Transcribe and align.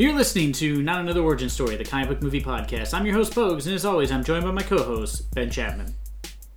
You're 0.00 0.14
listening 0.14 0.52
to 0.52 0.80
Not 0.80 1.00
Another 1.00 1.20
Origin 1.20 1.50
Story, 1.50 1.76
the 1.76 1.84
comic 1.84 2.08
book 2.08 2.22
movie 2.22 2.40
podcast. 2.40 2.94
I'm 2.94 3.04
your 3.04 3.14
host, 3.14 3.34
Pogues, 3.34 3.66
and 3.66 3.74
as 3.74 3.84
always, 3.84 4.10
I'm 4.10 4.24
joined 4.24 4.46
by 4.46 4.50
my 4.50 4.62
co 4.62 4.82
host, 4.82 5.30
Ben 5.34 5.50
Chapman. 5.50 5.94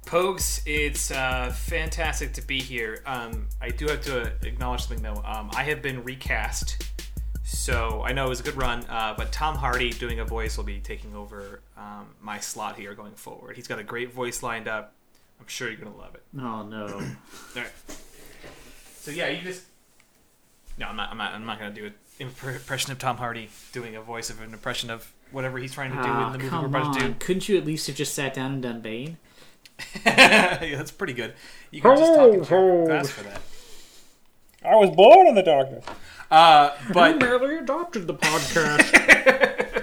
Pogues, 0.06 0.62
it's 0.66 1.12
uh, 1.12 1.52
fantastic 1.54 2.32
to 2.36 2.42
be 2.42 2.62
here. 2.62 3.04
Um, 3.06 3.50
I 3.62 3.68
do 3.68 3.88
have 3.88 4.00
to 4.04 4.32
acknowledge 4.48 4.86
something 4.86 5.04
though. 5.04 5.22
Um, 5.26 5.52
I 5.54 5.64
have 5.64 5.82
been 5.82 6.06
recast, 6.06 6.90
so 7.44 8.02
I 8.06 8.14
know 8.14 8.28
it 8.28 8.30
was 8.30 8.40
a 8.40 8.44
good 8.44 8.56
run. 8.56 8.86
Uh, 8.86 9.14
but 9.18 9.34
Tom 9.34 9.58
Hardy 9.58 9.90
doing 9.90 10.22
a 10.22 10.26
voice 10.26 10.56
will 10.56 10.64
be 10.64 10.80
taking 10.80 11.14
over 11.14 11.60
um, 11.76 12.08
my 12.22 12.40
slot 12.40 12.78
here 12.78 12.94
going 12.96 13.12
forward. 13.12 13.58
He's 13.58 13.68
got 13.68 13.78
a 13.78 13.84
great 13.84 14.14
voice 14.14 14.42
lined 14.42 14.70
up. 14.70 14.94
I'm 15.42 15.48
sure 15.48 15.68
you're 15.68 15.76
gonna 15.76 15.98
love 15.98 16.16
it. 16.16 16.24
Oh, 16.40 16.64
no. 16.64 16.86
All 16.86 17.02
right. 17.58 17.68
So 19.02 19.12
yeah, 19.12 19.28
you 19.28 19.42
just. 19.42 19.64
No, 20.78 20.88
I'm 20.88 20.96
not. 20.96 21.12
I'm 21.12 21.18
not. 21.18 21.34
I'm 21.34 21.46
not 21.46 21.60
gonna 21.60 21.76
do 21.76 21.88
an 21.88 21.94
impression 22.20 22.92
of 22.92 23.00
Tom 23.00 23.18
Hardy 23.18 23.50
doing 23.72 23.96
a 23.96 24.02
voice 24.02 24.30
of 24.30 24.42
an 24.42 24.54
impression 24.54 24.90
of 24.90 25.12
whatever 25.32 25.58
he's 25.58 25.74
trying 25.74 25.92
to 25.92 25.98
do 25.98 26.04
Ah, 26.08 26.28
in 26.28 26.32
the 26.34 26.38
movie 26.38 26.46
we're 26.46 26.50
come 26.62 26.66
about 26.66 26.94
to 27.00 27.08
do. 27.08 27.16
Couldn't 27.20 27.50
you 27.50 27.58
at 27.58 27.66
least 27.66 27.88
have 27.88 27.96
just 27.96 28.14
sat 28.14 28.34
down 28.34 28.54
and 28.54 28.62
done 28.62 28.82
Bane? 28.82 29.18
yeah, 30.06 30.76
that's 30.76 30.92
pretty 30.92 31.14
good. 31.14 31.34
You 31.72 31.82
can 31.82 31.98
just 31.98 32.14
talk 32.14 32.34
and 32.34 32.46
Ho, 32.46 32.82
ho. 32.82 32.88
fast 32.88 33.12
for 33.12 33.24
that. 33.24 33.42
I 34.64 34.76
was 34.76 34.92
born 34.92 35.28
in 35.28 35.36
the 35.36 35.44
darkness. 35.44 35.84
Uh, 36.32 36.72
I 36.72 36.92
but 36.94 37.20
barely 37.20 37.58
adopted 37.58 38.08
the 38.08 38.14
podcast. 38.14 39.83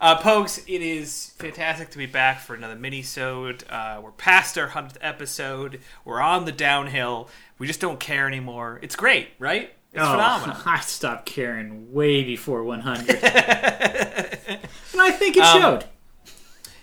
uh, 0.00 0.16
Pokes, 0.16 0.58
it 0.66 0.82
is 0.82 1.32
fantastic 1.38 1.90
to 1.90 1.98
be 1.98 2.06
back 2.06 2.40
for 2.40 2.54
another 2.54 2.76
mini-sode. 2.76 3.64
Uh, 3.68 4.00
we're 4.02 4.12
past 4.12 4.56
our 4.58 4.68
hundredth 4.68 4.98
episode. 5.00 5.80
We're 6.04 6.20
on 6.20 6.44
the 6.44 6.52
downhill. 6.52 7.28
We 7.58 7.66
just 7.66 7.80
don't 7.80 7.98
care 8.00 8.26
anymore. 8.26 8.78
It's 8.82 8.96
great, 8.96 9.28
right? 9.38 9.72
It's 9.92 10.02
Oh, 10.02 10.10
phenomenal. 10.12 10.56
I 10.66 10.80
stopped 10.80 11.26
caring 11.26 11.92
way 11.92 12.22
before 12.22 12.62
100. 12.64 13.10
and 13.10 13.20
I 15.00 15.10
think 15.10 15.36
it 15.36 15.42
Um, 15.42 15.60
showed. 15.60 15.84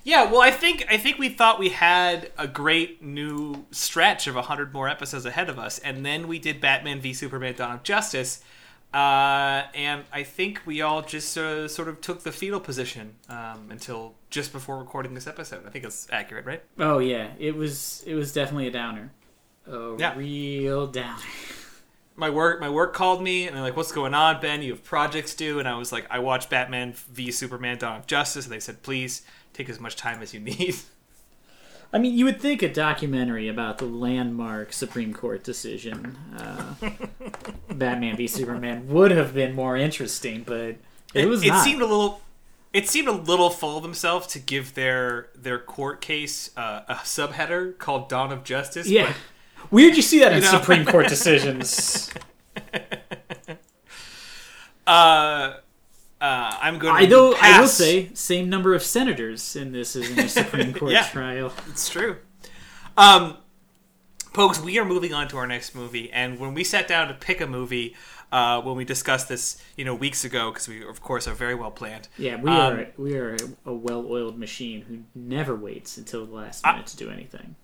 Yeah, 0.03 0.29
well, 0.31 0.41
I 0.41 0.51
think 0.51 0.85
I 0.87 0.97
think 0.97 1.17
we 1.17 1.29
thought 1.29 1.57
we 1.57 1.69
had 1.69 2.31
a 2.37 2.47
great 2.47 3.01
new 3.01 3.65
stretch 3.71 4.27
of 4.27 4.35
hundred 4.35 4.71
more 4.71 4.87
episodes 4.87 5.25
ahead 5.25 5.49
of 5.49 5.57
us, 5.57 5.79
and 5.79 6.05
then 6.05 6.27
we 6.27 6.37
did 6.37 6.61
Batman 6.61 6.99
v 7.01 7.11
Superman: 7.11 7.55
Dawn 7.55 7.73
of 7.73 7.81
Justice, 7.83 8.43
uh, 8.95 9.63
and 9.75 10.03
I 10.13 10.23
think 10.23 10.61
we 10.65 10.81
all 10.81 11.01
just 11.01 11.37
uh, 11.37 11.67
sort 11.67 11.87
of 11.89 11.99
took 12.01 12.23
the 12.23 12.31
fetal 12.31 12.59
position 12.61 13.15
um, 13.27 13.67
until 13.69 14.15
just 14.29 14.53
before 14.53 14.77
recording 14.79 15.13
this 15.13 15.27
episode. 15.27 15.65
I 15.67 15.69
think 15.69 15.83
it's 15.83 16.07
accurate, 16.11 16.45
right? 16.45 16.63
Oh, 16.79 16.99
yeah. 16.99 17.31
It 17.37 17.55
was, 17.55 18.03
it 18.07 18.15
was 18.15 18.31
definitely 18.31 18.67
a 18.67 18.71
downer. 18.71 19.11
A 19.67 19.95
Yeah. 19.99 20.15
real 20.17 20.87
downer. 20.87 21.21
My 22.17 22.29
work 22.29 22.61
my 22.61 22.69
work 22.69 22.93
called 22.93 23.21
me 23.21 23.45
and 23.45 23.53
they're 23.53 23.61
like, 23.63 23.75
"What's 23.75 23.91
going 23.91 24.13
on, 24.13 24.39
Ben? 24.39 24.61
You 24.61 24.71
have 24.71 24.85
projects 24.85 25.35
due?" 25.35 25.59
And 25.59 25.67
I 25.67 25.75
was 25.77 25.91
like, 25.91 26.07
"I 26.09 26.19
watched 26.19 26.49
Batman 26.49 26.93
v 26.93 27.29
Superman: 27.29 27.77
Dawn 27.77 27.97
of 27.99 28.07
Justice," 28.07 28.45
and 28.45 28.53
they 28.53 28.61
said, 28.61 28.81
"Please 28.83 29.23
take 29.51 29.67
as 29.67 29.81
much 29.81 29.97
time 29.97 30.21
as 30.21 30.33
you 30.33 30.39
need." 30.39 30.75
I 31.93 31.97
mean, 31.97 32.17
you 32.17 32.25
would 32.25 32.41
think 32.41 32.61
a 32.61 32.71
documentary 32.71 33.47
about 33.47 33.77
the 33.77 33.85
landmark 33.85 34.73
Supreme 34.73 35.13
Court 35.13 35.43
decision, 35.43 36.17
uh, 36.37 36.73
Batman 37.73 38.17
v 38.17 38.27
Superman, 38.27 38.87
would 38.89 39.11
have 39.11 39.33
been 39.33 39.53
more 39.55 39.77
interesting, 39.77 40.43
but 40.45 40.75
it 41.13 41.27
was 41.27 41.43
it 41.43 41.49
not. 41.49 41.63
seemed 41.63 41.81
a 41.81 41.85
little 41.85 42.21
it 42.73 42.89
seemed 42.89 43.07
a 43.07 43.13
little 43.13 43.49
full 43.49 43.77
of 43.77 43.83
themselves 43.83 44.27
to 44.27 44.39
give 44.39 44.73
their 44.73 45.29
their 45.35 45.57
court 45.59 46.01
case 46.01 46.51
uh, 46.57 46.81
a 46.89 46.95
subheader 46.95 47.77
called 47.77 48.09
Dawn 48.09 48.31
of 48.33 48.43
Justice. 48.43 48.87
yeah. 48.89 49.13
Weird 49.71 49.95
you 49.95 50.01
see 50.01 50.19
that 50.19 50.33
in 50.33 50.41
know- 50.41 50.51
Supreme 50.51 50.85
Court 50.85 51.07
decisions. 51.07 52.11
But, 52.53 53.57
uh, 54.87 55.53
uh, 56.25 56.57
I'm 56.61 56.79
going 56.79 56.95
to 56.95 57.01
I 57.03 57.05
though 57.05 57.35
I 57.39 57.59
will 57.59 57.67
say 57.67 58.09
same 58.13 58.49
number 58.49 58.73
of 58.73 58.83
senators 58.83 59.55
in 59.55 59.71
this 59.71 59.95
as 59.95 60.09
in 60.09 60.19
a 60.19 60.29
Supreme 60.41 60.73
Court 60.73 60.91
Yeah. 60.91 61.03
trial. 61.07 61.53
it's 61.69 61.87
true. 61.89 62.17
Um, 62.97 63.37
Pokes, 64.33 64.59
we 64.59 64.77
are 64.79 64.85
moving 64.85 65.13
on 65.13 65.27
to 65.29 65.37
our 65.37 65.47
next 65.47 65.73
movie, 65.75 66.11
and 66.11 66.39
when 66.39 66.53
we 66.53 66.63
sat 66.63 66.87
down 66.89 67.07
to 67.07 67.13
pick 67.13 67.39
a 67.39 67.47
movie, 67.47 67.95
uh, 68.33 68.61
when 68.61 68.75
we 68.75 68.83
discussed 68.83 69.29
this, 69.29 69.61
you 69.77 69.85
know, 69.85 69.95
weeks 69.95 70.25
ago, 70.25 70.51
because 70.51 70.67
we 70.67 70.83
of 70.85 71.01
course 71.01 71.25
are 71.27 71.33
very 71.33 71.55
well 71.55 71.71
planned. 71.71 72.09
Yeah, 72.17 72.35
we 72.41 72.49
Um, 72.49 72.73
are 72.79 72.87
we 72.97 73.15
are 73.17 73.35
a, 73.35 73.69
a 73.69 73.73
well-oiled 73.73 74.37
machine 74.37 74.81
who 74.81 75.03
never 75.13 75.55
waits 75.55 75.95
until 75.97 76.25
the 76.25 76.33
last 76.35 76.65
I- 76.65 76.73
minute 76.73 76.87
to 76.87 76.97
do 76.97 77.09
anything. 77.09 77.55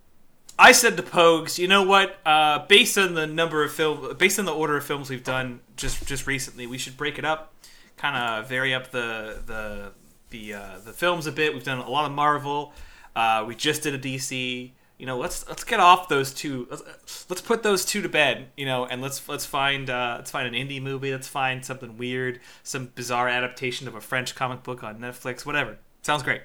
I 0.60 0.74
said 0.74 0.96
to 0.98 1.04
Pogues, 1.04 1.58
you 1.58 1.68
know 1.68 1.82
what? 1.84 2.20
Uh, 2.26 2.60
based 2.68 2.96
on 2.98 3.16
the 3.16 3.26
number 3.26 3.64
of 3.64 3.72
film, 3.74 4.16
based 4.18 4.38
on 4.38 4.46
the 4.46 4.54
order 4.54 4.78
of 4.78 4.86
films 4.86 5.10
we've 5.10 5.24
done 5.24 5.60
just 5.76 6.06
just 6.08 6.26
recently, 6.28 6.68
we 6.68 6.78
should 6.78 6.96
break 6.96 7.18
it 7.18 7.26
up, 7.26 7.54
kind 8.02 8.18
of 8.18 8.50
vary 8.50 8.74
up 8.74 8.90
the 8.92 9.38
the 9.46 9.92
the 10.32 10.54
uh, 10.56 10.80
the 10.84 10.92
films 10.92 11.28
a 11.28 11.32
bit. 11.32 11.54
We've 11.54 11.64
done 11.64 11.78
a 11.78 11.90
lot 11.90 12.06
of 12.06 12.12
Marvel. 12.12 12.74
Uh, 13.16 13.46
we 13.48 13.56
just 13.56 13.84
did 13.84 13.94
a 13.94 14.00
DC. 14.00 14.72
You 14.98 15.06
know, 15.06 15.18
let's 15.18 15.48
let's 15.48 15.64
get 15.64 15.80
off 15.80 16.10
those 16.10 16.34
two. 16.34 16.68
Let's, 16.70 17.30
let's 17.30 17.42
put 17.42 17.64
those 17.64 17.86
two 17.86 18.02
to 18.02 18.10
bed. 18.10 18.48
You 18.58 18.66
know, 18.66 18.86
and 18.86 19.02
let's 19.02 19.28
let's 19.30 19.46
find 19.46 19.90
uh, 19.90 20.16
let's 20.18 20.32
find 20.32 20.48
an 20.48 20.54
indie 20.54 20.82
movie. 20.82 21.12
Let's 21.12 21.28
find 21.28 21.64
something 21.64 21.98
weird, 21.98 22.40
some 22.64 22.88
bizarre 22.96 23.28
adaptation 23.28 23.88
of 23.88 23.96
a 23.96 24.02
French 24.02 24.34
comic 24.36 24.64
book 24.64 24.84
on 24.84 25.00
Netflix. 25.00 25.46
Whatever. 25.46 25.78
Sounds 26.02 26.24
great. 26.24 26.42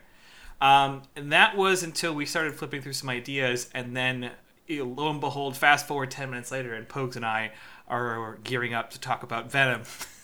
Um, 0.61 1.03
and 1.15 1.33
that 1.33 1.57
was 1.57 1.83
until 1.83 2.15
we 2.15 2.27
started 2.27 2.55
flipping 2.55 2.83
through 2.83 2.95
some 2.95 3.11
ideas, 3.11 3.71
and 3.75 3.97
then 3.97 4.31
you 4.67 4.85
know, 4.85 5.03
lo 5.03 5.11
and 5.11 5.21
behold, 5.21 5.57
fast 5.57 5.87
forward 5.87 6.11
ten 6.11 6.31
minutes 6.31 6.51
later, 6.51 6.75
and 6.75 6.89
Pogues 6.89 7.17
and 7.17 7.25
I 7.25 7.53
are 7.89 8.39
gearing 8.43 8.75
up 8.75 8.91
to 8.91 9.01
talk 9.01 9.23
about 9.23 9.51
Venom, 9.51 9.83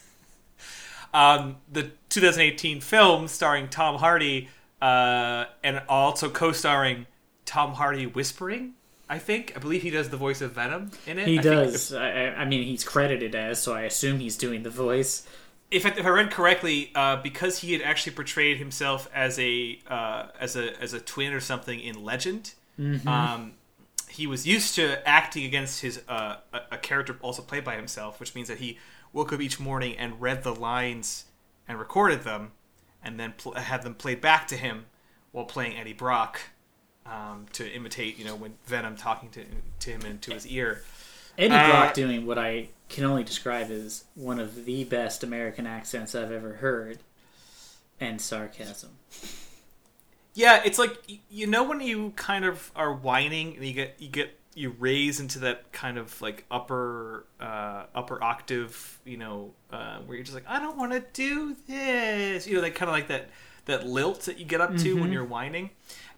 um, 1.15 1.57
the 1.71 1.91
2018 2.09 2.81
film 2.81 3.29
starring 3.29 3.69
Tom 3.69 3.97
Hardy, 3.99 4.49
uh, 4.81 5.45
and 5.63 5.83
also 5.89 6.29
co-starring 6.31 7.07
Tom 7.45 7.75
Hardy 7.75 8.07
whispering. 8.07 8.75
I 9.09 9.19
think 9.19 9.53
I 9.55 9.59
believe 9.59 9.83
he 9.83 9.91
does 9.91 10.09
the 10.09 10.17
voice 10.17 10.41
of 10.41 10.53
Venom 10.53 10.91
in 11.07 11.19
it. 11.19 11.29
He 11.29 11.39
I 11.39 11.43
does. 11.43 11.93
I, 11.93 12.09
I- 12.11 12.35
I 12.41 12.45
mean, 12.47 12.65
he's 12.65 12.83
credited 12.85 13.35
as, 13.35 13.61
so 13.63 13.75
I 13.75 13.83
assume 13.83 14.21
he's 14.21 14.37
doing 14.37 14.63
the 14.63 14.71
voice. 14.71 15.27
if 15.71 15.85
I, 15.85 15.91
if 15.91 16.05
I 16.07 16.09
read 16.09 16.31
correctly, 16.31 16.91
uh, 16.95 17.17
because 17.23 17.59
he 17.59 17.73
had 17.75 17.83
actually 17.83 18.13
portrayed 18.15 18.57
himself 18.59 19.09
as 19.15 19.39
a 19.39 19.79
uh, 19.87 20.27
as 20.41 20.57
a 20.57 20.81
as 20.83 20.95
a 20.95 21.01
twin 21.01 21.33
or 21.35 21.41
something 21.41 21.79
in 21.81 22.03
Legend, 22.03 22.55
um, 23.07 23.53
he 24.09 24.27
was 24.27 24.47
used 24.47 24.75
to 24.77 25.07
acting 25.09 25.45
against 25.45 25.83
his 25.83 26.01
uh, 26.09 26.37
a, 26.53 26.61
a 26.73 26.79
character 26.79 27.17
also 27.21 27.43
played 27.43 27.65
by 27.65 27.77
himself, 27.77 28.19
which 28.19 28.35
means 28.35 28.49
that 28.49 28.59
he 28.59 28.79
woke 29.13 29.33
up 29.33 29.41
each 29.41 29.61
morning 29.61 29.97
and 29.97 30.21
read 30.21 30.43
the 30.43 30.55
lines 30.55 31.27
and 31.69 31.79
recorded 31.79 32.23
them, 32.23 32.53
and 33.03 33.19
then 33.19 33.35
pl- 33.37 33.55
had 33.55 33.83
them 33.83 33.95
played 33.95 34.21
back 34.21 34.47
to 34.49 34.57
him 34.57 34.87
while 35.33 35.45
playing 35.45 35.77
Eddie 35.77 35.93
Brock 35.93 36.41
um, 37.07 37.47
to 37.53 37.69
imitate, 37.71 38.19
you 38.19 38.25
know, 38.25 38.37
when 38.37 38.55
Venom 38.67 38.97
talking 38.97 39.31
to 39.31 39.45
to 39.81 39.91
him 39.91 40.03
into 40.03 40.33
his 40.33 40.47
ear. 40.47 40.83
Eddie 41.39 41.55
Uh, 41.55 41.71
Brock 41.71 41.95
doing 41.95 42.27
what 42.27 42.39
I 42.39 42.69
can 42.89 43.05
only 43.05 43.25
describe 43.25 43.71
as 43.71 44.05
one 44.15 44.39
of 44.39 44.65
the 44.65 44.85
best 44.85 45.25
American 45.25 45.67
accents 45.67 46.15
I've 46.15 46.31
ever 46.31 46.55
heard, 46.55 46.99
and 48.01 48.21
sarcasm. 48.21 48.91
Yeah, 50.35 50.63
it's 50.65 50.79
like 50.79 50.97
you 51.31 51.47
know 51.47 51.65
when 51.65 51.81
you 51.81 52.13
kind 52.17 52.45
of 52.45 52.71
are 52.75 52.93
whining 52.93 53.57
and 53.57 53.65
you 53.65 53.73
get 53.73 53.97
you 53.99 54.09
get 54.09 54.39
you 54.55 54.75
raise 54.79 55.19
into 55.21 55.39
that 55.41 55.73
kind 55.73 55.97
of 55.99 56.21
like 56.21 56.45
upper 56.51 57.25
uh, 57.41 57.85
upper 57.95 58.23
octave, 58.23 58.99
you 59.05 59.17
know, 59.17 59.53
uh, 59.73 59.99
where 60.01 60.17
you're 60.17 60.25
just 60.25 60.35
like 60.35 60.47
I 60.49 60.59
don't 60.61 60.77
want 60.77 60.93
to 60.93 61.01
do 61.13 61.57
this, 61.67 62.47
you 62.47 62.57
know, 62.57 62.61
that 62.63 62.75
kind 62.75 62.89
of 62.89 62.95
like 62.95 63.09
that 63.09 63.31
that 63.65 63.87
lilt 63.87 64.23
that 64.23 64.39
you 64.39 64.45
get 64.45 64.61
up 64.61 64.77
to 64.79 64.95
when 65.01 65.13
you're 65.13 65.25
whining. 65.25 65.71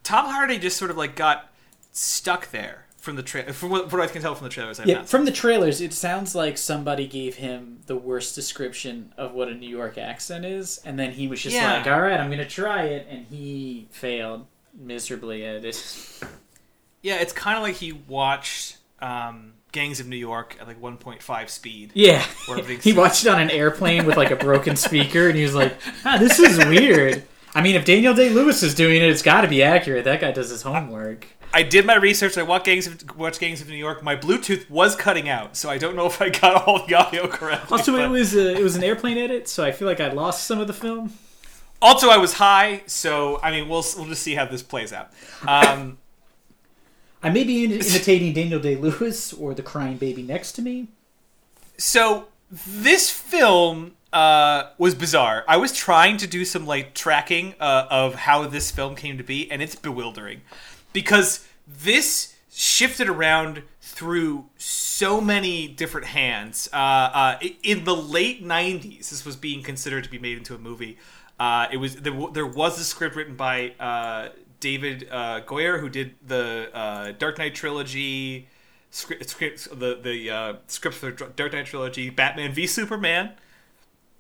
Tom 0.03 0.27
Hardy 0.27 0.59
just 0.59 0.77
sort 0.77 0.91
of 0.91 0.97
like 0.97 1.15
got 1.17 1.53
stuck 1.93 2.51
there 2.51 2.87
from 2.97 3.17
the 3.17 3.23
tra- 3.23 3.53
from 3.53 3.69
what, 3.71 3.93
what 3.93 4.01
I 4.01 4.07
can 4.07 4.23
tell 4.23 4.35
from 4.35 4.45
the 4.47 4.51
trailers. 4.51 4.81
I've 4.81 4.87
Yeah, 4.87 5.03
from 5.03 5.27
the 5.27 5.31
trailers, 5.31 5.81
it 5.83 5.93
sounds 5.93 6.35
like 6.35 6.57
somebody 6.57 7.07
gave 7.07 7.37
him 7.37 7.81
the 7.87 7.97
worst 7.97 8.35
description 8.35 9.13
of 9.19 9.33
what 9.35 9.49
a 9.49 9.55
New 9.55 9.69
York 9.69 9.99
accent 9.99 10.45
is, 10.47 10.81
and 10.87 10.99
then 10.99 11.13
he 11.13 11.29
was 11.29 11.43
just 11.43 11.55
Yeah. 11.55 11.75
like, 11.77 11.87
"All 11.87 12.01
right, 12.01 12.19
I'm 12.19 12.31
gonna 12.31 12.49
try 12.49 12.85
it," 12.85 13.07
and 13.11 13.27
he 13.27 13.89
failed 13.91 14.47
miserably 14.73 15.45
at 15.45 15.65
it. 15.65 15.77
Yeah, 17.05 17.17
it's 17.17 17.35
kind 17.35 17.59
of 17.59 17.63
like 17.63 17.75
he 17.75 17.93
watched 17.93 18.79
um, 18.99 19.53
Gangs 19.73 20.01
of 20.01 20.09
New 20.09 20.17
York 20.17 20.57
at 20.59 20.67
like 20.67 20.81
1.5 20.81 21.51
speed. 21.51 21.91
Yeah, 21.93 22.25
he 22.81 22.95
watched 22.95 23.27
it 23.27 23.29
on 23.29 23.43
an 23.43 23.51
airplane 23.51 24.07
with 24.07 24.17
like 24.17 24.31
a 24.31 24.37
broken 24.37 24.75
speaker, 24.75 25.29
and 25.29 25.37
he 25.37 25.43
was 25.43 25.55
like, 25.55 25.77
ah, 26.07 26.17
"This 26.17 26.39
is 26.39 26.57
weird." 26.67 27.23
I 27.55 27.61
mean, 27.61 27.77
if 27.77 27.85
Daniel 27.85 28.15
Day 28.15 28.31
Lewis 28.31 28.63
is 28.63 28.75
doing 28.75 29.03
it, 29.03 29.11
it's 29.11 29.21
got 29.21 29.43
to 29.43 29.49
be 29.49 29.63
accurate. 29.63 30.05
That 30.05 30.23
guy 30.23 30.33
does 30.33 30.49
his 30.49 30.63
homework. 30.63 31.27
I 31.53 31.63
did 31.63 31.85
my 31.85 31.97
research. 31.97 32.39
I 32.39 32.43
watched 32.43 32.65
Gangs 32.65 32.87
of, 32.87 33.19
watched 33.19 33.39
Gangs 33.39 33.61
of 33.61 33.69
New 33.69 33.77
York. 33.77 34.03
My 34.03 34.17
Bluetooth 34.17 34.71
was 34.71 34.97
cutting 34.97 35.29
out, 35.29 35.59
so 35.59 35.69
I 35.69 35.77
don't 35.77 35.97
know 35.97 36.07
if 36.07 36.23
I 36.23 36.31
got 36.31 36.67
all 36.67 36.87
the 36.87 36.95
audio 36.95 37.29
correct. 37.29 37.71
Also, 37.71 37.95
it 37.97 38.09
was 38.09 38.35
a, 38.35 38.57
it 38.57 38.63
was 38.63 38.77
an 38.77 38.83
airplane 38.83 39.19
edit, 39.19 39.47
so 39.47 39.63
I 39.63 39.73
feel 39.73 39.87
like 39.87 40.01
I 40.01 40.09
lost 40.09 40.47
some 40.47 40.59
of 40.59 40.69
the 40.69 40.73
film. 40.73 41.13
also 41.83 42.09
I 42.09 42.17
was 42.17 42.33
high, 42.33 42.83
so 42.87 43.41
I 43.43 43.51
mean 43.51 43.69
we'll 43.69 43.85
we'll 43.99 44.07
just 44.07 44.23
see 44.23 44.35
how 44.35 44.47
this 44.47 44.63
plays 44.63 44.91
out. 44.91 45.11
Um, 45.47 45.99
I 47.25 47.31
may 47.31 47.43
be 47.43 47.65
imitating 47.65 48.35
Daniel 48.35 48.61
Day 48.61 48.77
Lewis 48.77 49.33
or 49.33 49.55
the 49.55 49.63
crying 49.63 49.97
baby 49.97 50.23
next 50.23 50.53
to 50.53 50.63
me. 50.63 50.89
so 51.79 52.29
this 52.51 53.11
film 53.11 53.97
uh, 54.13 54.71
was 54.79 54.95
bizarre. 54.95 55.45
I 55.49 55.57
was 55.57 55.73
trying 55.73 56.19
to 56.19 56.27
do 56.27 56.45
some 56.45 56.67
like 56.67 56.95
tracking 56.95 57.55
uh, 57.59 57.87
of 57.91 58.15
how 58.15 58.47
this 58.47 58.71
film 58.71 58.95
came 58.95 59.19
to 59.19 59.25
be, 59.25 59.51
and 59.51 59.61
it's 59.61 59.75
bewildering 59.75 60.43
because 60.93 61.45
this 61.67 62.37
shifted 62.53 63.09
around 63.09 63.63
through 63.81 64.45
so 64.57 65.21
many 65.21 65.67
different 65.67 66.07
hands. 66.09 66.69
Uh, 66.73 66.77
uh, 66.77 67.39
in 67.65 67.85
the 67.85 67.97
late 67.97 68.45
'90s, 68.45 69.11
this 69.11 69.25
was 69.25 69.35
being 69.35 69.63
considered 69.63 70.05
to 70.05 70.11
be 70.11 70.19
made 70.19 70.37
into 70.37 70.55
a 70.55 70.59
movie. 70.59 70.97
Uh, 71.41 71.67
it 71.73 71.79
was 71.79 71.97
there, 71.97 72.15
there 72.33 72.47
was 72.47 72.79
a 72.79 72.85
script 72.85 73.17
written 73.17 73.35
by 73.35 73.75
uh, 73.81 74.29
David 74.65 75.07
uh, 75.11 75.43
Goyer, 75.43 75.79
who 75.79 75.91
did 75.91 76.15
the 76.27 76.71
uh, 76.73 77.13
Dark 77.19 77.37
Knight 77.37 77.55
trilogy, 77.55 78.49
script, 78.91 79.29
script 79.29 79.69
the 79.79 80.01
the 80.03 80.31
uh, 80.31 80.55
script 80.69 80.97
for 80.97 81.11
the 81.11 81.27
Dark 81.37 81.53
Knight 81.53 81.67
trilogy, 81.67 82.09
Batman 82.09 82.55
v 82.55 82.67
Superman, 82.67 83.33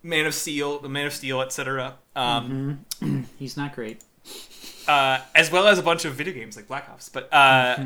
Man 0.02 0.26
of 0.26 0.34
Steel, 0.34 0.80
the 0.80 0.88
Man 0.90 1.06
of 1.06 1.14
Steel, 1.14 1.40
etc. 1.40 1.94
Um, 2.14 2.84
He's 3.38 3.56
not 3.56 3.74
great. 3.74 4.02
uh, 4.86 5.20
as 5.34 5.50
well 5.50 5.66
as 5.66 5.78
a 5.78 5.82
bunch 5.82 6.04
of 6.04 6.12
video 6.12 6.34
games 6.34 6.56
like 6.56 6.68
Black 6.68 6.90
Ops. 6.90 7.08
But 7.08 7.32
uh, 7.32 7.82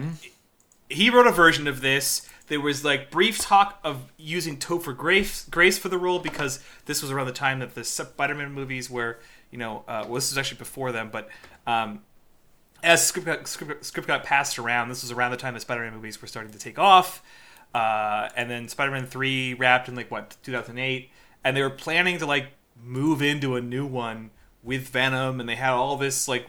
he 0.91 1.11
wrote 1.11 1.29
a 1.29 1.33
version 1.33 1.69
of 1.69 1.81
this. 1.81 2.29
There 2.49 2.61
was 2.61 2.85
like 2.85 3.09
brief 3.09 3.39
talk 3.39 3.79
of 3.85 4.11
using 4.17 4.57
Topher 4.57 4.97
Grace, 4.97 5.45
Grace 5.49 5.79
for 5.79 5.89
the 5.89 5.99
role 5.99 6.19
because 6.19 6.59
this 6.87 7.03
was 7.03 7.13
around 7.13 7.27
the 7.27 7.33
time 7.33 7.61
that 7.61 7.77
the 7.77 7.85
Spider-Man 7.85 8.53
movies 8.53 8.91
were, 8.91 9.19
you 9.53 9.59
know, 9.59 9.85
uh, 9.87 10.03
well, 10.07 10.15
this 10.15 10.33
was 10.33 10.39
actually 10.39 10.59
before 10.59 10.91
them, 10.91 11.11
but 11.13 11.29
um, 11.69 12.01
as 12.83 13.07
script 13.07 13.49
script, 13.49 13.85
script 13.85 14.09
got 14.09 14.25
passed 14.25 14.59
around, 14.59 14.89
this 14.89 15.03
was 15.03 15.13
around 15.13 15.31
the 15.31 15.37
time 15.37 15.55
the 15.55 15.61
Spider-Man 15.61 15.95
movies 15.95 16.21
were 16.21 16.29
starting 16.29 16.53
to 16.53 16.59
take 16.59 16.79
off. 16.79 17.23
Uh, 17.75 18.29
and 18.37 18.51
then 18.51 18.69
Spider-Man 18.69 19.07
3 19.07 19.55
wrapped 19.55 19.89
in 19.89 19.95
like 19.95 20.11
what 20.11 20.37
2008 20.43 21.11
and 21.45 21.57
they 21.57 21.63
were 21.63 21.71
planning 21.71 22.19
to 22.19 22.27
like 22.27 22.49
move 22.83 23.21
into 23.21 23.57
a 23.57 23.61
new 23.61 23.87
one 23.87 24.31
with 24.63 24.89
Venom 24.89 25.41
and 25.41 25.49
they 25.49 25.57
had 25.57 25.73
all 25.73 25.97
this 25.97 26.29
like 26.29 26.47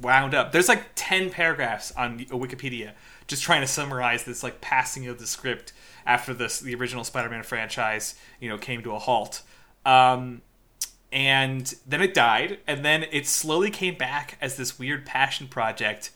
wound 0.00 0.34
up. 0.34 0.52
There's 0.52 0.68
like 0.68 0.84
10 0.94 1.30
paragraphs 1.30 1.92
on 1.92 2.18
Wikipedia 2.18 2.92
just 3.26 3.42
trying 3.42 3.60
to 3.60 3.66
summarize 3.66 4.24
this 4.24 4.42
like 4.42 4.60
passing 4.60 5.06
of 5.06 5.18
the 5.18 5.26
script 5.26 5.72
after 6.04 6.32
this 6.34 6.60
the 6.60 6.74
original 6.74 7.04
Spider-Man 7.04 7.42
franchise, 7.42 8.14
you 8.40 8.48
know, 8.48 8.58
came 8.58 8.82
to 8.82 8.92
a 8.92 8.98
halt. 8.98 9.42
Um, 9.84 10.42
and 11.16 11.74
then 11.86 12.02
it 12.02 12.12
died, 12.12 12.58
and 12.66 12.84
then 12.84 13.06
it 13.10 13.26
slowly 13.26 13.70
came 13.70 13.94
back 13.94 14.36
as 14.38 14.58
this 14.58 14.78
weird 14.78 15.06
passion 15.06 15.48
project 15.48 16.10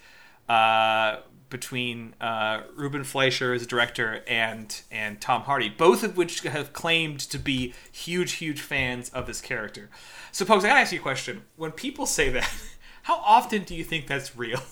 uh, 0.46 1.20
between 1.48 2.14
uh, 2.20 2.64
Ruben 2.76 3.02
Fleischer 3.02 3.54
as 3.54 3.62
a 3.62 3.66
director 3.66 4.22
and 4.28 4.82
and 4.90 5.18
Tom 5.18 5.42
Hardy, 5.44 5.70
both 5.70 6.04
of 6.04 6.18
which 6.18 6.42
have 6.42 6.74
claimed 6.74 7.18
to 7.20 7.38
be 7.38 7.72
huge, 7.90 8.32
huge 8.32 8.60
fans 8.60 9.08
of 9.08 9.26
this 9.26 9.40
character. 9.40 9.88
So, 10.32 10.44
folks, 10.44 10.64
I 10.64 10.68
gotta 10.68 10.80
ask 10.80 10.92
you 10.92 10.98
a 10.98 11.02
question: 11.02 11.44
When 11.56 11.72
people 11.72 12.04
say 12.04 12.28
that, 12.28 12.52
how 13.04 13.20
often 13.20 13.64
do 13.64 13.74
you 13.74 13.84
think 13.84 14.06
that's 14.06 14.36
real? 14.36 14.60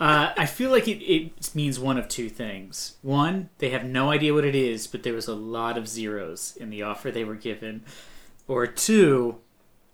Uh, 0.00 0.32
I 0.36 0.46
feel 0.46 0.72
like 0.72 0.88
it, 0.88 1.04
it 1.04 1.54
means 1.54 1.78
one 1.78 1.98
of 1.98 2.08
two 2.08 2.28
things. 2.28 2.96
One, 3.02 3.50
they 3.58 3.70
have 3.70 3.84
no 3.84 4.10
idea 4.10 4.34
what 4.34 4.44
it 4.44 4.56
is, 4.56 4.88
but 4.88 5.04
there 5.04 5.12
was 5.12 5.28
a 5.28 5.34
lot 5.34 5.78
of 5.78 5.86
zeros 5.86 6.56
in 6.56 6.70
the 6.70 6.82
offer 6.82 7.12
they 7.12 7.22
were 7.22 7.36
given. 7.36 7.84
Or 8.46 8.66
two, 8.66 9.36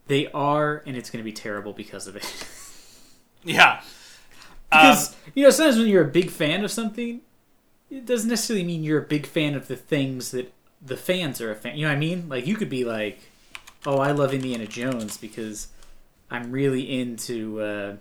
they 0.07 0.29
are, 0.33 0.83
and 0.87 0.97
it's 0.97 1.11
going 1.11 1.23
to 1.23 1.25
be 1.25 1.33
terrible 1.33 1.73
because 1.73 2.07
of 2.07 2.17
it. 2.17 2.47
yeah. 3.45 3.81
Um, 4.73 4.91
because, 4.91 5.17
you 5.35 5.45
know, 5.45 5.51
sometimes 5.51 5.79
when 5.79 5.89
you're 5.89 6.05
a 6.05 6.11
big 6.11 6.31
fan 6.31 6.65
of 6.65 6.71
something, 6.71 7.21
it 7.91 8.07
doesn't 8.07 8.29
necessarily 8.29 8.65
mean 8.65 8.83
you're 8.83 9.03
a 9.03 9.07
big 9.07 9.27
fan 9.27 9.55
of 9.55 9.69
the 9.69 9.77
things 9.77 10.31
that 10.33 10.53
the 10.81 10.97
fans 10.97 11.41
are 11.41 11.51
a 11.51 11.55
fan. 11.55 11.77
You 11.77 11.85
know 11.85 11.91
what 11.91 11.97
I 11.97 12.01
mean? 12.01 12.29
Like, 12.29 12.47
you 12.47 12.57
could 12.57 12.69
be 12.69 12.85
like, 12.85 13.21
oh, 13.87 13.99
I 13.99 14.13
love 14.13 14.35
Indiana 14.35 14.67
Jones 14.67 15.17
because 15.17 15.69
I'm 16.31 16.51
really 16.51 17.01
into. 17.01 17.61
Uh, 17.61 17.97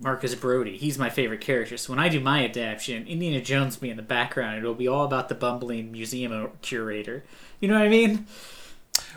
Marcus 0.00 0.34
Brody. 0.34 0.76
He's 0.76 0.98
my 0.98 1.10
favorite 1.10 1.40
character. 1.40 1.76
So 1.76 1.92
when 1.92 1.98
I 1.98 2.08
do 2.08 2.20
my 2.20 2.44
adaptation, 2.44 3.06
Indiana 3.06 3.40
Jones 3.40 3.76
will 3.76 3.86
be 3.86 3.90
in 3.90 3.96
the 3.96 4.02
background. 4.02 4.58
It'll 4.58 4.74
be 4.74 4.88
all 4.88 5.04
about 5.04 5.28
the 5.28 5.34
bumbling 5.34 5.90
museum 5.90 6.50
curator. 6.62 7.24
You 7.60 7.68
know 7.68 7.74
what 7.74 7.82
I 7.82 7.88
mean? 7.88 8.26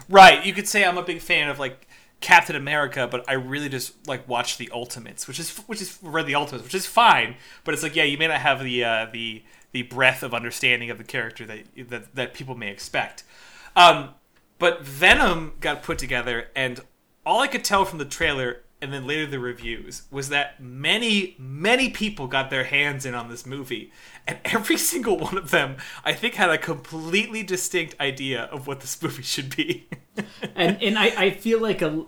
Right. 0.10 0.46
You 0.46 0.54
could 0.54 0.68
say 0.68 0.84
I'm 0.84 0.98
a 0.98 1.04
big 1.04 1.22
fan 1.22 1.50
of 1.50 1.60
like 1.60 1.88
Captain 2.22 2.56
America, 2.56 3.08
but 3.10 3.28
I 3.28 3.34
really 3.34 3.70
just 3.70 4.08
like 4.08 4.28
watch 4.28 4.58
the 4.58 4.70
Ultimates, 4.72 5.28
which 5.28 5.40
is 5.40 5.58
which 5.68 5.82
is 5.82 5.98
read 6.02 6.28
the 6.28 6.36
Ultimates, 6.36 6.64
which 6.64 6.76
is 6.76 6.86
fine. 6.86 7.36
But 7.64 7.74
it's 7.74 7.84
like 7.84 7.96
yeah, 7.96 8.04
you 8.04 8.18
may 8.18 8.28
not 8.28 8.42
have 8.42 8.64
the 8.64 8.84
uh, 8.84 9.08
the 9.12 9.44
the 9.72 9.84
breadth 9.84 10.24
of 10.24 10.34
understanding 10.34 10.90
of 10.90 10.98
the 10.98 11.04
character 11.04 11.46
that 11.46 11.90
that, 11.90 12.16
that 12.16 12.34
people 12.34 12.56
may 12.56 12.70
expect. 12.70 13.24
Um, 13.76 14.16
but 14.60 14.84
Venom 14.84 15.54
got 15.60 15.82
put 15.82 15.98
together, 15.98 16.50
and 16.56 16.82
all 17.26 17.42
I 17.42 17.48
could 17.48 17.64
tell 17.64 17.86
from 17.86 17.98
the 17.98 18.06
trailer 18.06 18.62
and 18.82 18.92
then 18.92 19.06
later 19.06 19.26
the 19.26 19.40
reviews 19.40 20.04
was 20.10 20.30
that 20.30 20.62
many 20.62 21.36
many 21.38 21.90
people 21.90 22.28
got 22.28 22.50
their 22.50 22.64
hands 22.66 23.06
in 23.06 23.14
on 23.14 23.30
this 23.30 23.46
movie 23.46 23.92
and 24.28 24.40
every 24.46 24.78
single 24.78 25.18
one 25.18 25.38
of 25.38 25.52
them 25.52 25.76
i 26.04 26.14
think 26.14 26.36
had 26.36 26.50
a 26.50 26.58
completely 26.58 27.44
distinct 27.44 27.96
idea 28.00 28.44
of 28.46 28.68
what 28.68 28.80
this 28.82 29.02
movie 29.02 29.24
should 29.24 29.56
be 29.56 29.88
And 30.56 30.82
and 30.82 30.98
I, 30.98 31.08
I 31.18 31.30
feel 31.32 31.60
like 31.60 31.82
a 31.82 32.06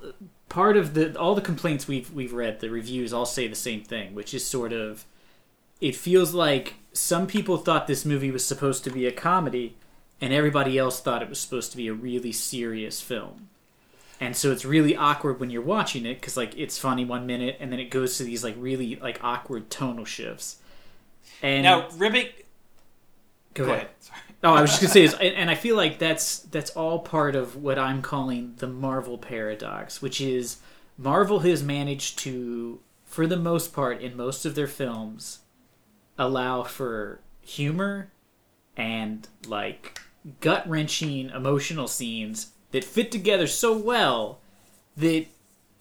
part 0.50 0.78
of 0.78 0.94
the 0.94 1.18
all 1.18 1.36
the 1.36 1.42
complaints 1.42 1.88
we've 1.88 2.12
we've 2.12 2.34
read, 2.34 2.60
the 2.60 2.70
reviews 2.70 3.14
all 3.14 3.26
say 3.26 3.48
the 3.48 3.56
same 3.56 3.84
thing, 3.84 4.14
which 4.14 4.34
is 4.34 4.46
sort 4.46 4.74
of 4.74 5.06
it 5.82 5.96
feels 5.96 6.34
like 6.34 6.76
some 6.94 7.28
people 7.28 7.58
thought 7.58 7.88
this 7.88 8.06
movie 8.06 8.32
was 8.32 8.46
supposed 8.46 8.84
to 8.84 8.92
be 8.92 9.06
a 9.08 9.12
comedy, 9.12 9.76
and 10.22 10.34
everybody 10.34 10.78
else 10.78 11.00
thought 11.00 11.22
it 11.22 11.30
was 11.30 11.40
supposed 11.40 11.72
to 11.72 11.78
be 11.78 11.88
a 11.88 11.94
really 11.94 12.32
serious 12.32 13.02
film. 13.02 13.50
And 14.24 14.38
so 14.38 14.54
it's 14.54 14.64
really 14.64 14.96
awkward 14.96 15.42
when 15.42 15.50
you're 15.50 15.62
watching 15.62 16.06
it 16.06 16.14
because 16.14 16.38
like 16.38 16.58
it's 16.58 16.78
funny 16.78 17.04
one 17.04 17.26
minute 17.26 17.58
and 17.60 17.74
then 17.74 17.82
it 17.82 17.90
goes 17.90 18.18
to 18.20 18.24
these 18.24 18.42
like 18.42 18.56
really 18.58 18.96
like 18.96 19.22
awkward 19.22 19.70
tonal 19.70 20.06
shifts. 20.06 20.60
And 21.42 21.64
now 21.64 21.90
ribbing 21.98 22.28
go, 23.54 23.66
go 23.66 23.72
ahead. 23.74 23.78
ahead 23.80 23.90
Sorry. 24.00 24.20
Oh, 24.46 24.54
I 24.54 24.62
was 24.62 24.70
just 24.70 24.82
gonna 24.82 24.94
say, 24.94 25.04
is, 25.04 25.14
and 25.22 25.36
and 25.36 25.50
I 25.50 25.56
feel 25.56 25.76
like 25.76 26.00
that's 26.00 26.40
that's 26.40 26.72
all 26.72 27.00
part 27.00 27.36
of 27.36 27.58
what 27.58 27.78
I'm 27.78 28.02
calling 28.02 28.54
the 28.60 28.68
Marvel 28.68 29.18
paradox, 29.18 30.02
which 30.02 30.22
is 30.22 30.60
Marvel 30.98 31.40
has 31.40 31.62
managed 31.62 32.18
to, 32.20 32.80
for 33.04 33.28
the 33.28 33.36
most 33.36 33.74
part, 33.74 34.00
in 34.00 34.16
most 34.16 34.46
of 34.46 34.56
their 34.56 34.68
films, 34.68 35.40
allow 36.18 36.64
for 36.64 37.20
humor 37.42 38.10
and 38.78 39.28
like 39.48 40.00
gut 40.40 40.66
wrenching 40.66 41.30
emotional 41.30 41.90
scenes 41.90 42.53
that 42.74 42.84
fit 42.84 43.12
together 43.12 43.48
so 43.48 43.78
well 43.78 44.40
that 44.98 45.26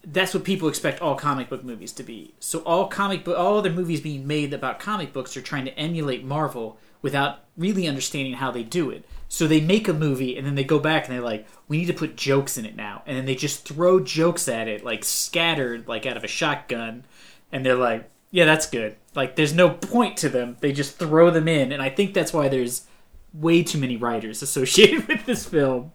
that's 0.05 0.35
what 0.35 0.45
people 0.45 0.69
expect 0.69 1.01
all 1.01 1.15
comic 1.15 1.49
book 1.49 1.65
movies 1.65 1.93
to 1.93 2.03
be. 2.03 2.35
So 2.41 2.61
all 2.61 2.89
comic 2.89 3.25
book, 3.25 3.39
all 3.39 3.59
other 3.59 3.71
movies 3.71 4.01
being 4.01 4.27
made 4.27 4.53
about 4.53 4.79
comic 4.79 5.13
books 5.13 5.37
are 5.37 5.43
trying 5.43 5.65
to 5.65 5.79
emulate 5.79 6.25
Marvel 6.25 6.79
without 7.03 7.41
really 7.57 7.89
understanding 7.89 8.35
how 8.35 8.51
they 8.51 8.63
do 8.63 8.91
it. 8.91 9.05
So 9.29 9.47
they 9.47 9.61
make 9.61 9.89
a 9.89 9.93
movie 9.93 10.37
and 10.37 10.47
then 10.47 10.55
they 10.55 10.65
go 10.65 10.79
back 10.79 11.07
and 11.07 11.15
they're 11.15 11.23
like, 11.23 11.47
we 11.69 11.79
need 11.79 11.87
to 11.87 11.95
put 11.95 12.17
jokes 12.17 12.59
in 12.59 12.67
it 12.67 12.77
now, 12.77 13.03
and 13.07 13.17
then 13.17 13.25
they 13.25 13.35
just 13.35 13.67
throw 13.67 14.01
jokes 14.01 14.49
at 14.49 14.69
it 14.69 14.85
like 14.85 15.05
scattered 15.05 15.89
like 15.89 16.05
out 16.05 16.17
of 16.17 16.25
a 16.25 16.29
shotgun, 16.29 17.05
and 17.51 17.65
they're 17.65 17.75
like, 17.75 18.09
yeah, 18.31 18.45
that's 18.45 18.67
good. 18.69 18.97
Like 19.15 19.37
there's 19.37 19.55
no 19.55 19.71
point 19.71 20.19
to 20.19 20.29
them. 20.29 20.57
They 20.61 20.73
just 20.73 20.99
throw 20.99 21.31
them 21.31 21.49
in, 21.49 21.73
and 21.73 21.81
I 21.81 21.89
think 21.89 22.13
that's 22.13 22.33
why 22.33 22.49
there's 22.49 22.87
way 23.33 23.63
too 23.63 23.79
many 23.79 23.97
writers 23.97 24.43
associated 24.43 25.09
with 25.09 25.25
this 25.25 25.47
film. 25.47 25.93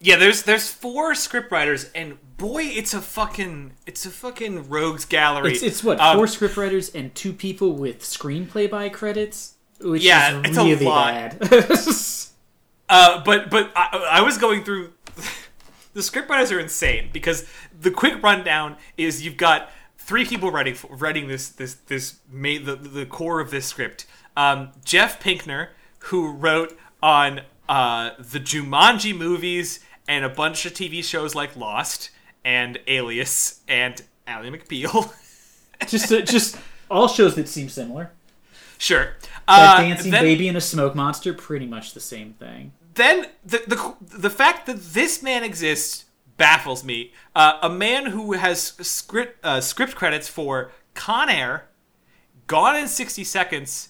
Yeah 0.00 0.16
there's 0.16 0.42
there's 0.42 0.68
four 0.68 1.12
scriptwriters 1.12 1.90
and 1.94 2.18
boy 2.36 2.62
it's 2.62 2.92
a 2.94 3.00
fucking 3.00 3.72
it's 3.86 4.04
a 4.04 4.10
fucking 4.10 4.68
rogues 4.68 5.04
gallery 5.04 5.52
It's, 5.52 5.62
it's 5.62 5.84
what 5.84 5.98
Um, 6.00 6.16
four 6.16 6.26
scriptwriters 6.26 6.94
and 6.94 7.14
two 7.14 7.32
people 7.32 7.72
with 7.72 8.00
screenplay 8.02 8.70
by 8.70 8.88
credits, 8.90 9.54
which 9.80 10.02
Yeah, 10.04 10.38
is 10.40 10.50
it's 10.50 10.58
a 10.58 10.64
really 10.64 10.84
lot. 10.86 11.38
bad. 11.38 11.70
Uh, 12.88 13.20
but 13.24 13.50
but 13.50 13.72
I, 13.74 14.10
I 14.12 14.20
was 14.20 14.38
going 14.38 14.62
through. 14.62 14.92
the 15.94 16.00
scriptwriters 16.00 16.54
are 16.54 16.60
insane 16.60 17.10
because 17.12 17.44
the 17.80 17.90
quick 17.90 18.22
rundown 18.22 18.76
is 18.96 19.24
you've 19.24 19.36
got 19.36 19.70
three 19.98 20.24
people 20.24 20.52
writing 20.52 20.76
writing 20.90 21.26
this 21.26 21.48
this 21.48 21.74
this 21.74 22.20
made 22.30 22.64
the 22.64 22.76
the 22.76 23.04
core 23.04 23.40
of 23.40 23.50
this 23.50 23.66
script. 23.66 24.06
Um, 24.36 24.70
Jeff 24.84 25.20
Pinkner, 25.20 25.70
who 25.98 26.30
wrote 26.32 26.78
on 27.02 27.40
uh, 27.68 28.10
the 28.20 28.38
Jumanji 28.38 29.16
movies 29.16 29.80
and 30.08 30.24
a 30.24 30.28
bunch 30.28 30.66
of 30.66 30.72
TV 30.72 31.02
shows 31.04 31.34
like 31.34 31.56
Lost 31.56 32.10
and 32.44 32.78
Alias 32.86 33.60
and 33.68 34.02
Ally 34.26 34.50
McBeal. 34.50 35.12
just 35.88 36.08
just 36.26 36.56
all 36.90 37.08
shows 37.08 37.34
that 37.34 37.48
seem 37.48 37.68
similar. 37.68 38.12
sure. 38.78 39.14
That 39.48 39.78
Uh, 39.78 39.80
dancing 39.82 40.10
then- 40.10 40.22
baby 40.22 40.48
and 40.48 40.56
a 40.56 40.60
smoke 40.60 40.94
monster, 40.94 41.32
pretty 41.34 41.66
much 41.66 41.94
the 41.94 42.00
same 42.00 42.32
thing. 42.34 42.72
then 42.94 43.26
the 43.44 43.62
the 43.66 43.94
the 44.18 44.30
fact 44.30 44.66
that 44.66 44.80
this 44.94 45.22
man 45.22 45.44
exists 45.44 46.04
baffles 46.36 46.84
me. 46.84 47.12
Uh, 47.34 47.58
a 47.62 47.68
man 47.70 48.06
who 48.06 48.32
has 48.32 48.74
script 48.82 49.38
uh, 49.44 49.60
script 49.60 49.94
credits 49.94 50.28
for 50.28 50.70
Con 50.94 51.28
Air, 51.30 51.66
Gone 52.46 52.76
in 52.76 52.88
sixty 52.88 53.24
seconds, 53.24 53.88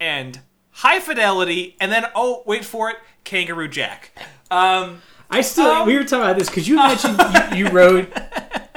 and 0.00 0.40
High 0.70 1.00
Fidelity, 1.00 1.76
and 1.80 1.90
then 1.92 2.06
oh 2.14 2.42
wait 2.46 2.64
for 2.64 2.90
it, 2.90 2.96
Kangaroo 3.24 3.68
Jack. 3.68 4.10
Um, 4.50 5.00
I 5.34 5.40
still 5.40 5.66
Um, 5.66 5.86
we 5.86 5.96
were 5.96 6.04
talking 6.04 6.22
about 6.24 6.38
this 6.38 6.48
because 6.48 6.68
you 6.68 6.76
mentioned 6.76 7.18
you, 7.18 7.56
you 7.66 7.68
wrote 7.70 8.08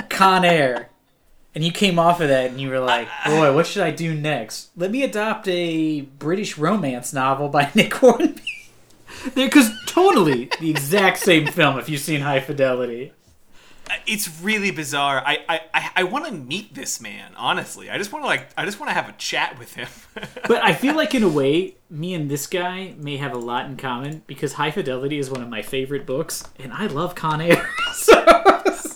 Con 0.09 0.43
Air, 0.43 0.89
and 1.53 1.63
you 1.63 1.71
came 1.71 1.99
off 1.99 2.19
of 2.19 2.29
that 2.29 2.49
and 2.49 2.59
you 2.59 2.69
were 2.69 2.79
like, 2.79 3.07
"Boy, 3.27 3.53
what 3.53 3.67
should 3.67 3.83
I 3.83 3.91
do 3.91 4.15
next? 4.15 4.69
Let 4.75 4.89
me 4.89 5.03
adopt 5.03 5.47
a 5.47 6.01
British 6.01 6.57
romance 6.57 7.13
novel 7.13 7.49
by 7.49 7.69
Nick 7.75 7.93
Hornby." 7.93 8.41
Because 9.35 9.69
totally 9.85 10.49
the 10.59 10.69
exact 10.69 11.19
same 11.19 11.45
film. 11.47 11.77
If 11.77 11.89
you've 11.89 12.01
seen 12.01 12.21
High 12.21 12.39
Fidelity, 12.39 13.13
it's 14.05 14.41
really 14.41 14.71
bizarre. 14.71 15.21
I 15.25 15.39
I, 15.47 15.61
I, 15.73 15.89
I 15.97 16.03
want 16.03 16.25
to 16.25 16.31
meet 16.31 16.73
this 16.73 16.99
man. 17.01 17.31
Honestly, 17.35 17.89
I 17.89 17.97
just 17.97 18.11
want 18.11 18.23
to 18.23 18.27
like 18.27 18.47
I 18.57 18.65
just 18.65 18.79
want 18.79 18.89
to 18.89 18.93
have 18.93 19.09
a 19.09 19.13
chat 19.13 19.57
with 19.59 19.75
him. 19.75 19.87
but 20.47 20.63
I 20.63 20.73
feel 20.73 20.95
like 20.95 21.13
in 21.15 21.23
a 21.23 21.29
way, 21.29 21.75
me 21.89 22.13
and 22.13 22.29
this 22.29 22.47
guy 22.47 22.93
may 22.97 23.17
have 23.17 23.33
a 23.33 23.37
lot 23.37 23.65
in 23.65 23.77
common 23.77 24.23
because 24.27 24.53
High 24.53 24.71
Fidelity 24.71 25.19
is 25.19 25.29
one 25.29 25.41
of 25.41 25.49
my 25.49 25.61
favorite 25.61 26.05
books, 26.05 26.43
and 26.59 26.73
I 26.73 26.87
love 26.87 27.15
Con 27.15 27.41
Air. 27.41 27.69
so, 27.93 28.13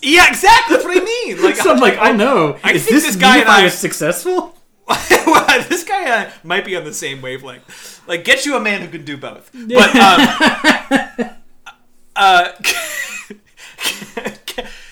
yeah, 0.01 0.27
exactly. 0.29 0.75
That's 0.75 0.86
what 0.86 0.98
I 0.98 1.03
mean. 1.03 1.43
Like, 1.43 1.55
so 1.55 1.71
I'm 1.71 1.79
like, 1.79 1.98
oh 2.00 2.13
no, 2.13 2.57
I 2.63 2.74
is 2.74 2.83
think 2.83 2.95
this, 2.95 3.05
this 3.05 3.15
guy 3.15 3.39
and 3.39 3.50
I 3.50 3.62
I- 3.62 3.63
was 3.65 3.74
successful? 3.74 4.57
well, 4.88 5.63
this 5.69 5.86
guy 5.86 6.10
uh, 6.10 6.31
might 6.43 6.65
be 6.65 6.75
on 6.75 6.83
the 6.83 6.93
same 6.93 7.21
wavelength. 7.21 8.01
Like, 8.07 8.25
get 8.25 8.45
you 8.45 8.57
a 8.57 8.60
man 8.60 8.81
who 8.81 8.88
can 8.89 9.05
do 9.05 9.15
both. 9.15 9.50
But 9.53 9.95
um, 9.95 11.29
uh, 12.15 12.51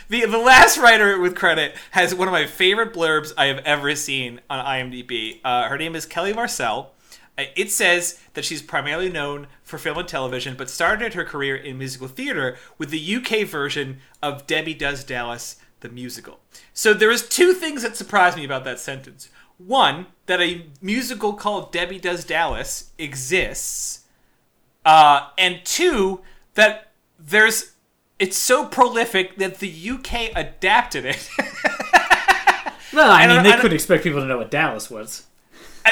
the 0.09 0.25
the 0.25 0.37
last 0.37 0.77
writer 0.77 1.19
with 1.19 1.35
credit 1.35 1.75
has 1.91 2.13
one 2.13 2.27
of 2.27 2.31
my 2.31 2.45
favorite 2.45 2.93
blurbs 2.93 3.31
I 3.37 3.45
have 3.45 3.59
ever 3.59 3.95
seen 3.95 4.41
on 4.49 4.65
IMDb. 4.65 5.39
Uh, 5.43 5.69
her 5.69 5.77
name 5.77 5.95
is 5.95 6.05
Kelly 6.05 6.33
Marcel. 6.33 6.91
Uh, 7.37 7.43
It 7.55 7.71
says 7.71 8.19
that 8.33 8.43
she's 8.43 8.61
primarily 8.61 9.09
known 9.09 9.47
for 9.63 9.77
film 9.77 9.99
and 9.99 10.07
television, 10.07 10.55
but 10.57 10.69
started 10.69 11.13
her 11.13 11.23
career 11.23 11.55
in 11.55 11.77
musical 11.77 12.07
theater 12.07 12.57
with 12.77 12.89
the 12.89 13.15
UK 13.15 13.47
version 13.47 13.99
of 14.21 14.47
Debbie 14.47 14.73
Does 14.73 15.03
Dallas, 15.03 15.57
the 15.81 15.89
musical. 15.89 16.39
So 16.73 16.93
there 16.93 17.11
is 17.11 17.27
two 17.27 17.53
things 17.53 17.83
that 17.83 17.95
surprised 17.95 18.35
me 18.37 18.45
about 18.45 18.63
that 18.65 18.79
sentence. 18.79 19.29
One, 19.57 20.07
that 20.25 20.41
a 20.41 20.65
musical 20.81 21.33
called 21.33 21.71
Debbie 21.71 21.99
Does 21.99 22.23
Dallas 22.23 22.91
exists, 22.97 24.05
uh, 24.85 25.27
and 25.37 25.59
two, 25.65 26.21
that 26.55 26.91
there's 27.19 27.73
it's 28.19 28.37
so 28.37 28.65
prolific 28.65 29.37
that 29.37 29.59
the 29.59 29.89
UK 29.91 30.31
adapted 30.35 31.05
it. 31.05 31.29
Well, 32.91 33.11
I, 33.11 33.25
I 33.25 33.27
mean, 33.27 33.43
they 33.43 33.51
I 33.53 33.59
could 33.59 33.71
expect 33.71 34.03
people 34.03 34.19
to 34.19 34.25
know 34.25 34.37
what 34.39 34.49
Dallas 34.49 34.89
was. 34.89 35.27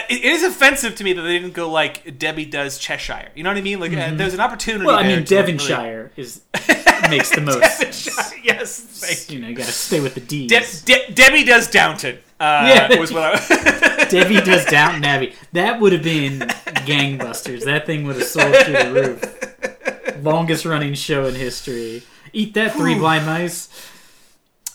it 0.09 0.23
is 0.23 0.41
offensive 0.43 0.95
to 0.95 1.03
me 1.03 1.13
that 1.13 1.21
they 1.21 1.37
didn't 1.37 1.53
go 1.53 1.69
like 1.69 2.17
Debbie 2.17 2.45
Does 2.45 2.79
Cheshire. 2.79 3.29
You 3.35 3.43
know 3.43 3.51
what 3.51 3.57
I 3.57 3.61
mean? 3.61 3.79
Like 3.79 3.93
uh, 3.93 4.15
there's 4.15 4.33
an 4.33 4.39
opportunity. 4.39 4.83
Well, 4.87 4.97
I 4.97 5.03
mean, 5.03 5.19
like, 5.19 5.29
really- 5.29 5.41
Devonshire 5.43 6.11
is 6.17 6.41
makes 7.11 7.29
the 7.29 7.41
most 7.41 7.77
sense. 7.77 8.33
yes, 8.43 8.79
thank 8.79 9.29
you. 9.29 9.35
You 9.37 9.41
know, 9.43 9.49
you 9.49 9.55
got 9.55 9.67
to 9.67 9.71
stay 9.71 9.99
with 9.99 10.15
the 10.15 10.21
D's. 10.21 10.81
De- 10.81 11.05
De- 11.05 11.13
Debbie 11.13 11.43
Does 11.43 11.69
Downton. 11.69 12.17
Uh, 12.39 12.65
Yeah. 12.89 12.99
was 12.99 13.13
what 13.13 13.23
I. 13.51 14.05
Debbie 14.09 14.41
does 14.41 14.65
Downton 14.65 15.03
Abbey. 15.05 15.33
That 15.53 15.79
would 15.79 15.91
have 15.93 16.03
been 16.03 16.39
gangbusters. 16.39 17.63
That 17.65 17.85
thing 17.85 18.05
would 18.07 18.15
have 18.15 18.25
sold 18.25 18.55
through 18.55 18.73
the 18.73 18.91
roof. 18.91 20.23
Longest 20.23 20.65
running 20.65 20.95
show 20.95 21.25
in 21.25 21.35
history. 21.35 22.01
Eat 22.37 22.53
that, 22.53 22.73
Three 22.73 22.93
Blind 22.93 23.25
Mice. 23.25 23.67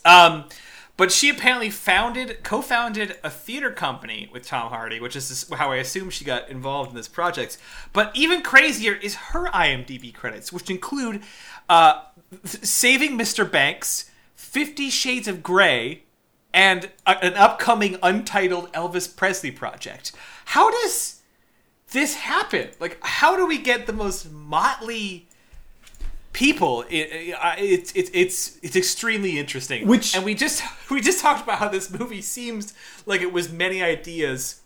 Um, 0.04 0.46
but 0.96 1.12
she 1.12 1.30
apparently 1.30 1.70
founded, 1.70 2.42
co-founded 2.42 3.18
a 3.22 3.30
theater 3.30 3.70
company 3.70 4.28
with 4.32 4.44
Tom 4.44 4.70
Hardy, 4.70 4.98
which 4.98 5.14
is 5.14 5.48
how 5.56 5.70
I 5.70 5.76
assume 5.76 6.10
she 6.10 6.24
got 6.24 6.48
involved 6.48 6.90
in 6.90 6.96
this 6.96 7.06
project. 7.06 7.58
But 7.92 8.10
even 8.14 8.42
crazier 8.42 8.94
is 8.94 9.14
her 9.14 9.46
IMDb 9.50 10.12
credits, 10.12 10.52
which 10.52 10.68
include 10.70 11.22
uh, 11.68 12.02
Saving 12.44 13.16
Mr. 13.16 13.48
Banks, 13.48 14.10
Fifty 14.34 14.90
Shades 14.90 15.28
of 15.28 15.42
Grey, 15.42 16.02
and 16.52 16.90
a- 17.06 17.24
an 17.24 17.34
upcoming 17.34 17.96
untitled 18.02 18.72
Elvis 18.72 19.14
Presley 19.16 19.52
project. 19.52 20.10
How 20.46 20.70
does 20.82 21.20
this 21.92 22.16
happen? 22.16 22.70
Like, 22.80 22.98
how 23.02 23.36
do 23.36 23.46
we 23.46 23.58
get 23.58 23.86
the 23.86 23.92
most 23.92 24.30
motley? 24.32 25.28
People 26.32 26.82
it, 26.88 26.94
it, 27.12 27.36
it's 27.58 27.92
it's 27.94 28.10
it's 28.14 28.58
it's 28.62 28.76
extremely 28.76 29.38
interesting 29.38 29.86
Which- 29.86 30.14
and 30.16 30.24
we 30.24 30.34
just 30.34 30.62
we 30.90 31.00
just 31.00 31.20
talked 31.20 31.42
about 31.42 31.58
how 31.58 31.68
this 31.68 31.90
movie 31.90 32.22
seems 32.22 32.72
like 33.06 33.20
it 33.20 33.32
was 33.32 33.52
many 33.52 33.82
ideas 33.82 34.62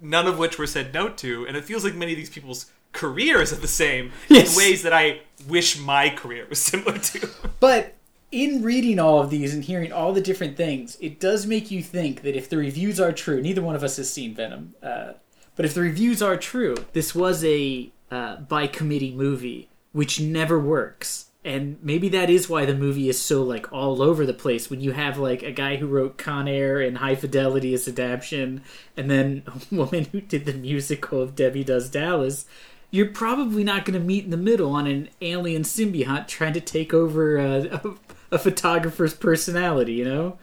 none 0.00 0.26
of 0.26 0.38
which 0.38 0.58
were 0.58 0.66
said 0.66 0.92
no 0.92 1.08
to 1.08 1.46
and 1.46 1.56
it 1.56 1.64
feels 1.64 1.82
like 1.84 1.94
many 1.94 2.12
of 2.12 2.18
these 2.18 2.30
people's 2.30 2.66
careers 2.92 3.52
are 3.52 3.56
the 3.56 3.68
same 3.68 4.12
Yes. 4.28 4.52
in 4.52 4.58
ways 4.58 4.82
that 4.82 4.92
i 4.92 5.20
wish 5.48 5.78
my 5.78 6.10
career 6.10 6.46
was 6.48 6.58
similar 6.70 6.98
to 6.98 7.28
But 7.60 7.94
in 8.30 8.62
reading 8.62 8.98
all 8.98 9.20
of 9.20 9.30
these 9.30 9.54
and 9.54 9.64
hearing 9.64 9.90
all 9.90 10.12
the 10.12 10.20
different 10.20 10.54
things, 10.54 10.98
it 11.00 11.18
does 11.18 11.46
make 11.46 11.70
you 11.70 11.82
think 11.82 12.20
that 12.20 12.36
if 12.36 12.50
the 12.50 12.58
reviews 12.58 13.00
are 13.00 13.10
true, 13.10 13.40
neither 13.40 13.62
one 13.62 13.74
of 13.74 13.82
us 13.82 13.96
has 13.96 14.12
seen 14.12 14.34
Venom, 14.34 14.74
uh, 14.82 15.12
but 15.56 15.64
if 15.64 15.72
the 15.72 15.80
reviews 15.80 16.20
are 16.20 16.36
true, 16.36 16.76
this 16.92 17.14
was 17.14 17.42
a 17.42 17.90
uh, 18.10 18.36
by 18.36 18.66
committee 18.66 19.14
movie, 19.14 19.70
which 19.98 20.20
never 20.20 20.58
works. 20.60 21.26
And 21.44 21.78
maybe 21.82 22.08
that 22.10 22.30
is 22.30 22.48
why 22.48 22.64
the 22.66 22.74
movie 22.74 23.08
is 23.08 23.20
so 23.20 23.42
like 23.42 23.72
all 23.72 24.00
over 24.00 24.24
the 24.24 24.32
place. 24.44 24.70
When 24.70 24.80
you 24.80 24.92
have 24.92 25.18
like 25.18 25.42
a 25.42 25.50
guy 25.50 25.74
who 25.76 25.88
wrote 25.88 26.18
Con 26.18 26.46
Air 26.46 26.80
and 26.80 26.98
High 26.98 27.16
Fidelity 27.16 27.74
as 27.74 27.88
adaptation, 27.88 28.62
and 28.96 29.10
then 29.10 29.42
a 29.72 29.74
woman 29.74 30.04
who 30.12 30.20
did 30.20 30.44
the 30.44 30.52
musical 30.52 31.20
of 31.20 31.34
Debbie 31.34 31.64
Does 31.64 31.90
Dallas, 31.90 32.46
you're 32.92 33.06
probably 33.10 33.64
not 33.64 33.84
going 33.84 33.98
to 33.98 34.06
meet 34.06 34.24
in 34.24 34.30
the 34.30 34.36
middle 34.36 34.70
on 34.72 34.86
an 34.86 35.08
alien 35.20 35.62
symbiote 35.62 36.28
trying 36.28 36.52
to 36.52 36.60
take 36.60 36.94
over 36.94 37.38
uh, 37.38 37.44
a, 37.82 37.88
a, 37.88 37.94
a 38.32 38.38
photographer's 38.38 39.14
personality. 39.14 39.94
You 39.94 40.04
know, 40.04 40.38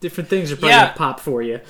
different 0.00 0.28
things 0.28 0.50
are 0.50 0.56
probably 0.56 0.70
Yeah. 0.70 0.82
going 0.86 0.92
to 0.94 0.98
pop 0.98 1.20
for 1.20 1.40
you. 1.42 1.60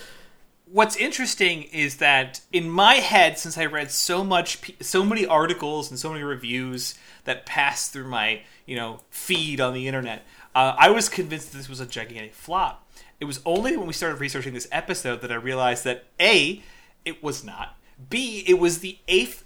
What's 0.72 0.96
interesting 0.96 1.64
is 1.64 1.98
that 1.98 2.40
in 2.50 2.68
my 2.68 2.94
head 2.94 3.38
since 3.38 3.58
i 3.58 3.64
read 3.64 3.90
so 3.90 4.24
much 4.24 4.72
so 4.80 5.04
many 5.04 5.26
articles 5.26 5.90
and 5.90 5.98
so 5.98 6.10
many 6.10 6.22
reviews 6.22 6.94
that 7.24 7.44
passed 7.44 7.92
through 7.92 8.08
my 8.08 8.40
you 8.64 8.74
know 8.74 8.98
feed 9.10 9.60
on 9.60 9.74
the 9.74 9.86
internet 9.86 10.24
uh, 10.54 10.74
i 10.78 10.88
was 10.88 11.08
convinced 11.08 11.52
this 11.52 11.68
was 11.68 11.80
a 11.80 11.86
gigantic 11.86 12.34
flop. 12.34 12.86
It 13.20 13.24
was 13.26 13.40
only 13.46 13.76
when 13.76 13.86
we 13.86 13.92
started 13.92 14.20
researching 14.20 14.52
this 14.52 14.68
episode 14.72 15.20
that 15.20 15.30
i 15.30 15.36
realized 15.36 15.84
that 15.84 16.04
a 16.20 16.62
it 17.04 17.22
was 17.22 17.44
not. 17.44 17.76
B 18.10 18.44
it 18.46 18.58
was 18.58 18.78
the 18.78 18.98
eighth 19.08 19.44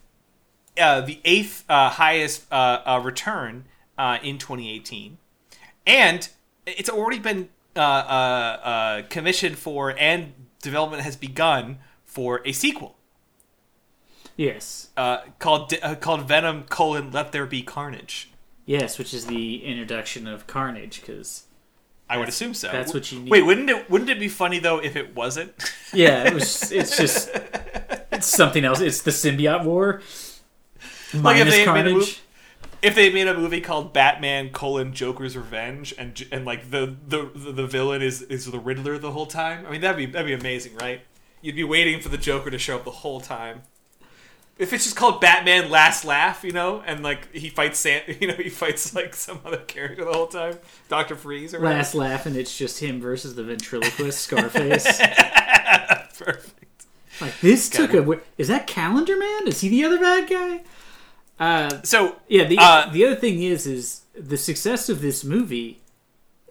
uh, 0.79 1.01
the 1.01 1.21
eighth 1.25 1.65
uh, 1.69 1.91
highest 1.91 2.51
uh, 2.53 2.83
uh, 2.85 3.01
return 3.03 3.65
uh, 3.99 4.19
in 4.23 4.39
2018 4.39 5.19
and 5.87 6.29
it's 6.67 6.91
already 6.91 7.19
been 7.19 7.49
commissioned 9.09 9.59
for 9.59 9.95
and 9.99 10.33
development 10.63 11.03
has 11.03 11.17
begun 11.17 11.79
for 12.05 12.41
a 12.45 12.53
sequel 12.53 12.97
Yes, 14.37 14.91
uh, 14.99 15.19
called 15.39 15.73
uh, 15.83 15.95
called 15.95 16.29
Venom: 16.29 16.65
colon 16.65 17.11
Let 17.11 17.33
There 17.33 17.47
Be 17.47 17.63
Carnage. 17.63 18.31
yes, 18.67 18.99
which 18.99 19.15
is 19.15 19.27
the 19.27 19.65
introduction 19.65 20.27
of 20.27 20.47
Carnage. 20.47 21.01
Because 21.01 21.45
I 22.09 22.19
would 22.19 22.29
assume 22.29 22.53
so. 22.53 22.71
that's 22.71 22.93
what 22.93 23.11
you 23.11 23.21
need. 23.21 23.31
Wait, 23.31 23.43
wouldn't 23.43 23.71
it 23.71 23.89
wouldn't 23.91 24.11
it 24.11 24.21
be 24.21 24.29
funny 24.29 24.59
though 24.59 24.79
if 24.79 24.95
it 24.95 25.15
wasn't? 25.15 25.55
yeah, 25.95 26.25
it 26.25 26.35
was. 26.35 26.71
It's 26.71 26.99
just 26.99 27.31
it's 28.13 28.27
something 28.37 28.63
else. 28.65 28.81
It's 28.81 29.01
the 29.01 29.11
symbiote 29.11 29.65
war. 29.65 30.03
Like 31.15 31.39
if 31.39 31.47
Minus 31.47 31.55
they 31.55 31.65
had 31.65 31.73
made 31.73 31.87
a 31.87 31.91
Carnage. 31.93 32.21
If 32.87 32.95
they 32.95 33.11
made 33.11 33.27
a 33.27 33.35
movie 33.35 33.61
called 33.61 33.93
Batman: 33.93 34.51
colon 34.51 34.95
Joker's 34.95 35.37
Revenge, 35.37 35.93
and 35.99 36.25
and 36.31 36.45
like 36.45 36.71
the 36.71 36.97
the 37.07 37.31
the 37.35 37.67
villain 37.67 38.01
is 38.01 38.23
is 38.23 38.47
the 38.47 38.61
Riddler 38.61 38.97
the 38.97 39.11
whole 39.11 39.27
time. 39.27 39.67
I 39.67 39.73
mean 39.73 39.81
that'd 39.81 39.97
be 39.97 40.07
that'd 40.07 40.27
be 40.27 40.33
amazing, 40.33 40.77
right? 40.77 41.01
You'd 41.43 41.57
be 41.57 41.65
waiting 41.65 42.01
for 42.01 42.09
the 42.09 42.19
Joker 42.19 42.51
to 42.51 42.59
show 42.59 42.77
up 42.77 42.85
the 42.85 42.91
whole 42.93 43.21
time. 43.21 43.63
If 44.59 44.73
it's 44.73 44.85
just 44.85 44.97
called 44.97 45.21
Batman 45.21 45.69
Last 45.69 46.05
Laugh, 46.05 46.43
you 46.43 46.53
know, 46.53 46.83
and 46.87 47.03
like 47.03 47.35
he 47.35 47.49
fights 47.51 47.81
San, 47.81 48.03
you 48.21 48.29
know, 48.29 48.35
he 48.35 48.51
fights 48.51 48.95
like 48.95 49.15
some 49.15 49.41
other 49.45 49.59
character 49.59 50.05
the 50.05 50.13
whole 50.13 50.29
time, 50.29 50.59
Doctor 50.89 51.17
Freeze 51.17 51.55
or 51.55 51.59
whatever. 51.59 51.79
Last 51.79 51.95
laugh, 51.95 52.25
and 52.25 52.37
it's 52.37 52.57
just 52.57 52.79
him 52.79 53.01
versus 53.01 53.35
the 53.35 53.43
ventriloquist 53.43 54.21
Scarface. 54.21 54.85
Perfect. 56.19 56.87
like 57.21 57.39
this 57.41 57.69
Got 57.69 57.91
took 57.91 58.09
a. 58.09 58.21
Is 58.39 58.47
that 58.47 58.69
Calendar 58.69 59.19
Man? 59.19 59.49
Is 59.49 59.61
he 59.61 59.69
the 59.69 59.85
other 59.85 59.99
bad 59.99 60.31
guy? 60.31 60.63
Uh, 61.39 61.83
So 61.83 62.17
yeah. 62.29 62.45
The 62.45 62.57
Uh, 62.59 62.91
the 62.91 63.05
other 63.07 63.17
thing 63.17 63.43
is, 63.43 63.67
is 63.67 64.03
the 64.15 64.37
success 64.37 64.89
of 64.89 65.01
this 65.01 65.23
movie 65.25 65.81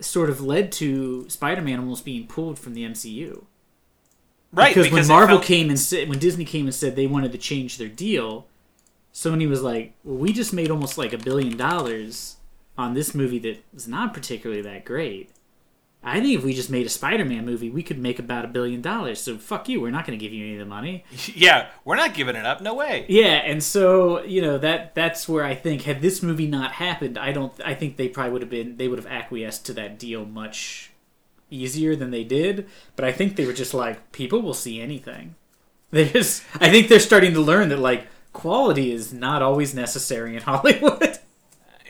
sort 0.01 0.29
of 0.29 0.41
led 0.41 0.71
to 0.73 1.27
Spider-Man 1.29 1.79
almost 1.79 2.03
being 2.05 2.27
pulled 2.27 2.59
from 2.59 2.73
the 2.73 2.83
MCU. 2.83 3.45
right 4.51 4.73
because, 4.75 4.91
when 4.91 5.07
Marvel 5.07 5.37
felt- 5.37 5.45
came 5.47 5.69
and 5.69 5.79
said, 5.79 6.07
when 6.09 6.19
Disney 6.19 6.45
came 6.45 6.65
and 6.65 6.73
said 6.75 6.95
they 6.95 7.07
wanted 7.07 7.31
to 7.33 7.37
change 7.37 7.77
their 7.77 7.87
deal, 7.89 8.45
Sony 9.13 9.47
was 9.49 9.61
like, 9.61 9.93
"Well, 10.03 10.17
we 10.17 10.31
just 10.33 10.53
made 10.53 10.69
almost 10.69 10.97
like 10.97 11.13
a 11.13 11.17
billion 11.17 11.57
dollars 11.57 12.35
on 12.77 12.93
this 12.93 13.15
movie 13.15 13.39
that 13.39 13.63
was 13.73 13.87
not 13.87 14.13
particularly 14.13 14.61
that 14.61 14.83
great. 14.85 15.29
I 16.05 16.21
think 16.21 16.37
if 16.37 16.43
we 16.45 16.53
just 16.53 16.69
made 16.69 16.85
a 16.85 16.89
Spider-Man 16.89 17.45
movie, 17.45 17.69
we 17.69 17.81
could 17.81 17.97
make 17.97 18.19
about 18.19 18.45
a 18.45 18.47
billion 18.47 18.81
dollars. 18.81 19.19
So 19.19 19.37
fuck 19.37 19.67
you, 19.67 19.81
we're 19.81 19.89
not 19.89 20.05
going 20.05 20.17
to 20.17 20.23
give 20.23 20.31
you 20.31 20.45
any 20.45 20.53
of 20.53 20.59
the 20.59 20.65
money. 20.65 21.03
Yeah, 21.35 21.67
we're 21.83 21.95
not 21.95 22.13
giving 22.13 22.35
it 22.35 22.45
up. 22.45 22.61
No 22.61 22.75
way. 22.75 23.05
Yeah, 23.09 23.35
and 23.37 23.61
so 23.63 24.23
you 24.23 24.41
know 24.41 24.57
that 24.59 24.93
that's 24.95 25.27
where 25.27 25.43
I 25.43 25.55
think 25.55 25.81
had 25.81 26.01
this 26.01 26.21
movie 26.23 26.47
not 26.47 26.73
happened, 26.73 27.17
I 27.17 27.31
don't. 27.31 27.53
I 27.65 27.73
think 27.73 27.97
they 27.97 28.07
probably 28.07 28.31
would 28.33 28.41
have 28.41 28.49
been 28.51 28.77
they 28.77 28.87
would 28.87 28.99
have 28.99 29.07
acquiesced 29.11 29.65
to 29.65 29.73
that 29.73 29.97
deal 29.99 30.25
much 30.25 30.91
easier 31.49 31.95
than 31.95 32.11
they 32.11 32.23
did. 32.23 32.67
But 32.95 33.05
I 33.05 33.11
think 33.11 33.35
they 33.35 33.45
were 33.45 33.53
just 33.53 33.73
like 33.73 34.11
people 34.11 34.41
will 34.41 34.53
see 34.53 34.79
anything. 34.81 35.35
They 35.91 36.09
just. 36.09 36.43
I 36.55 36.69
think 36.71 36.89
they're 36.89 36.99
starting 36.99 37.33
to 37.35 37.41
learn 37.41 37.69
that 37.69 37.79
like 37.79 38.07
quality 38.33 38.91
is 38.91 39.13
not 39.13 39.41
always 39.41 39.73
necessary 39.73 40.35
in 40.35 40.41
Hollywood. 40.51 41.19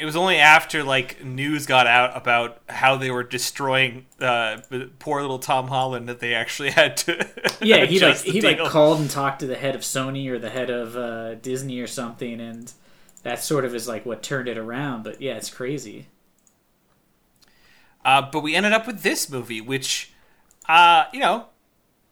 It 0.05 0.09
was 0.09 0.15
only 0.15 0.38
after 0.38 0.83
like 0.83 1.25
news 1.25 1.65
got 1.65 1.88
out 1.88 2.15
about 2.15 2.62
how 2.69 2.95
they 2.95 3.09
were 3.09 3.24
destroying 3.24 4.05
uh, 4.21 4.57
poor 5.00 5.19
little 5.19 5.39
Tom 5.39 5.67
Holland 5.67 6.07
that 6.09 6.19
they 6.19 6.35
actually 6.35 6.69
had 6.69 6.95
to. 6.97 7.27
yeah, 7.59 7.85
he 7.85 8.00
like 8.00 8.17
he 8.17 8.39
like 8.39 8.59
called 8.59 9.00
and 9.00 9.09
talked 9.09 9.39
to 9.39 9.47
the 9.47 9.55
head 9.55 9.74
of 9.74 9.81
Sony 9.81 10.29
or 10.29 10.38
the 10.38 10.51
head 10.51 10.69
of 10.69 10.95
uh, 10.95 11.33
Disney 11.33 11.79
or 11.79 11.88
something, 11.88 12.39
and 12.39 12.71
that 13.24 13.43
sort 13.43 13.65
of 13.65 13.74
is 13.74 13.88
like 13.88 14.05
what 14.05 14.21
turned 14.21 14.47
it 14.47 14.59
around. 14.59 15.03
But 15.03 15.24
yeah, 15.24 15.38
it's 15.38 15.50
crazy. 15.50 16.05
Uh, 18.05 18.29
but 18.31 18.41
we 18.41 18.53
ended 18.53 18.74
up 18.74 18.85
with 18.85 19.01
this 19.01 19.27
movie, 19.27 19.59
which, 19.59 20.13
uh, 20.69 21.05
you 21.13 21.19
know, 21.19 21.47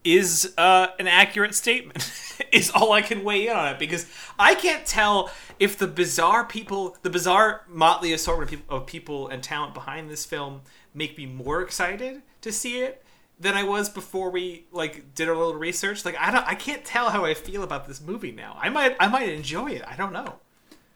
is 0.03 0.51
uh, 0.57 0.88
an 0.97 1.05
accurate 1.05 1.53
statement. 1.53 2.12
is 2.52 2.72
all 2.72 2.92
I 2.92 3.02
can 3.02 3.24
weigh 3.24 3.48
in 3.48 3.56
on 3.56 3.68
it 3.74 3.80
because 3.80 4.06
I 4.38 4.56
can't 4.56 4.86
tell 4.86 5.32
if 5.60 5.78
the 5.78 5.88
bizarre 5.88 6.46
people, 6.46 6.98
the 7.02 7.10
bizarre 7.10 7.62
motley 7.68 8.13
assortment 8.13 8.52
of 8.52 8.58
people, 8.60 8.78
of 8.78 8.86
people 8.86 9.28
and 9.28 9.44
talent 9.44 9.74
behind 9.74 10.10
this 10.10 10.25
film 10.25 10.62
make 10.94 11.18
me 11.18 11.25
more 11.25 11.62
excited 11.62 12.22
to 12.42 12.52
see 12.52 12.80
it 12.80 13.04
than 13.40 13.56
I 13.56 13.63
was 13.63 13.90
before 13.90 14.30
we 14.30 14.66
like 14.72 15.16
did 15.16 15.28
a 15.28 15.34
little 15.34 15.56
research. 15.56 16.06
Like 16.06 16.18
I 16.20 16.32
don't, 16.32 16.48
I 16.48 16.56
can't 16.56 16.86
tell 16.86 17.10
how 17.10 17.25
I 17.25 17.34
feel 17.34 17.63
about 17.63 17.88
this 17.88 18.02
movie 18.02 18.32
now. 18.32 18.58
I 18.60 18.70
might, 18.70 18.96
I 19.00 19.08
might 19.08 19.30
enjoy 19.30 19.72
it. 19.72 19.84
I 19.88 19.96
don't 19.96 20.13
know. 20.13 20.36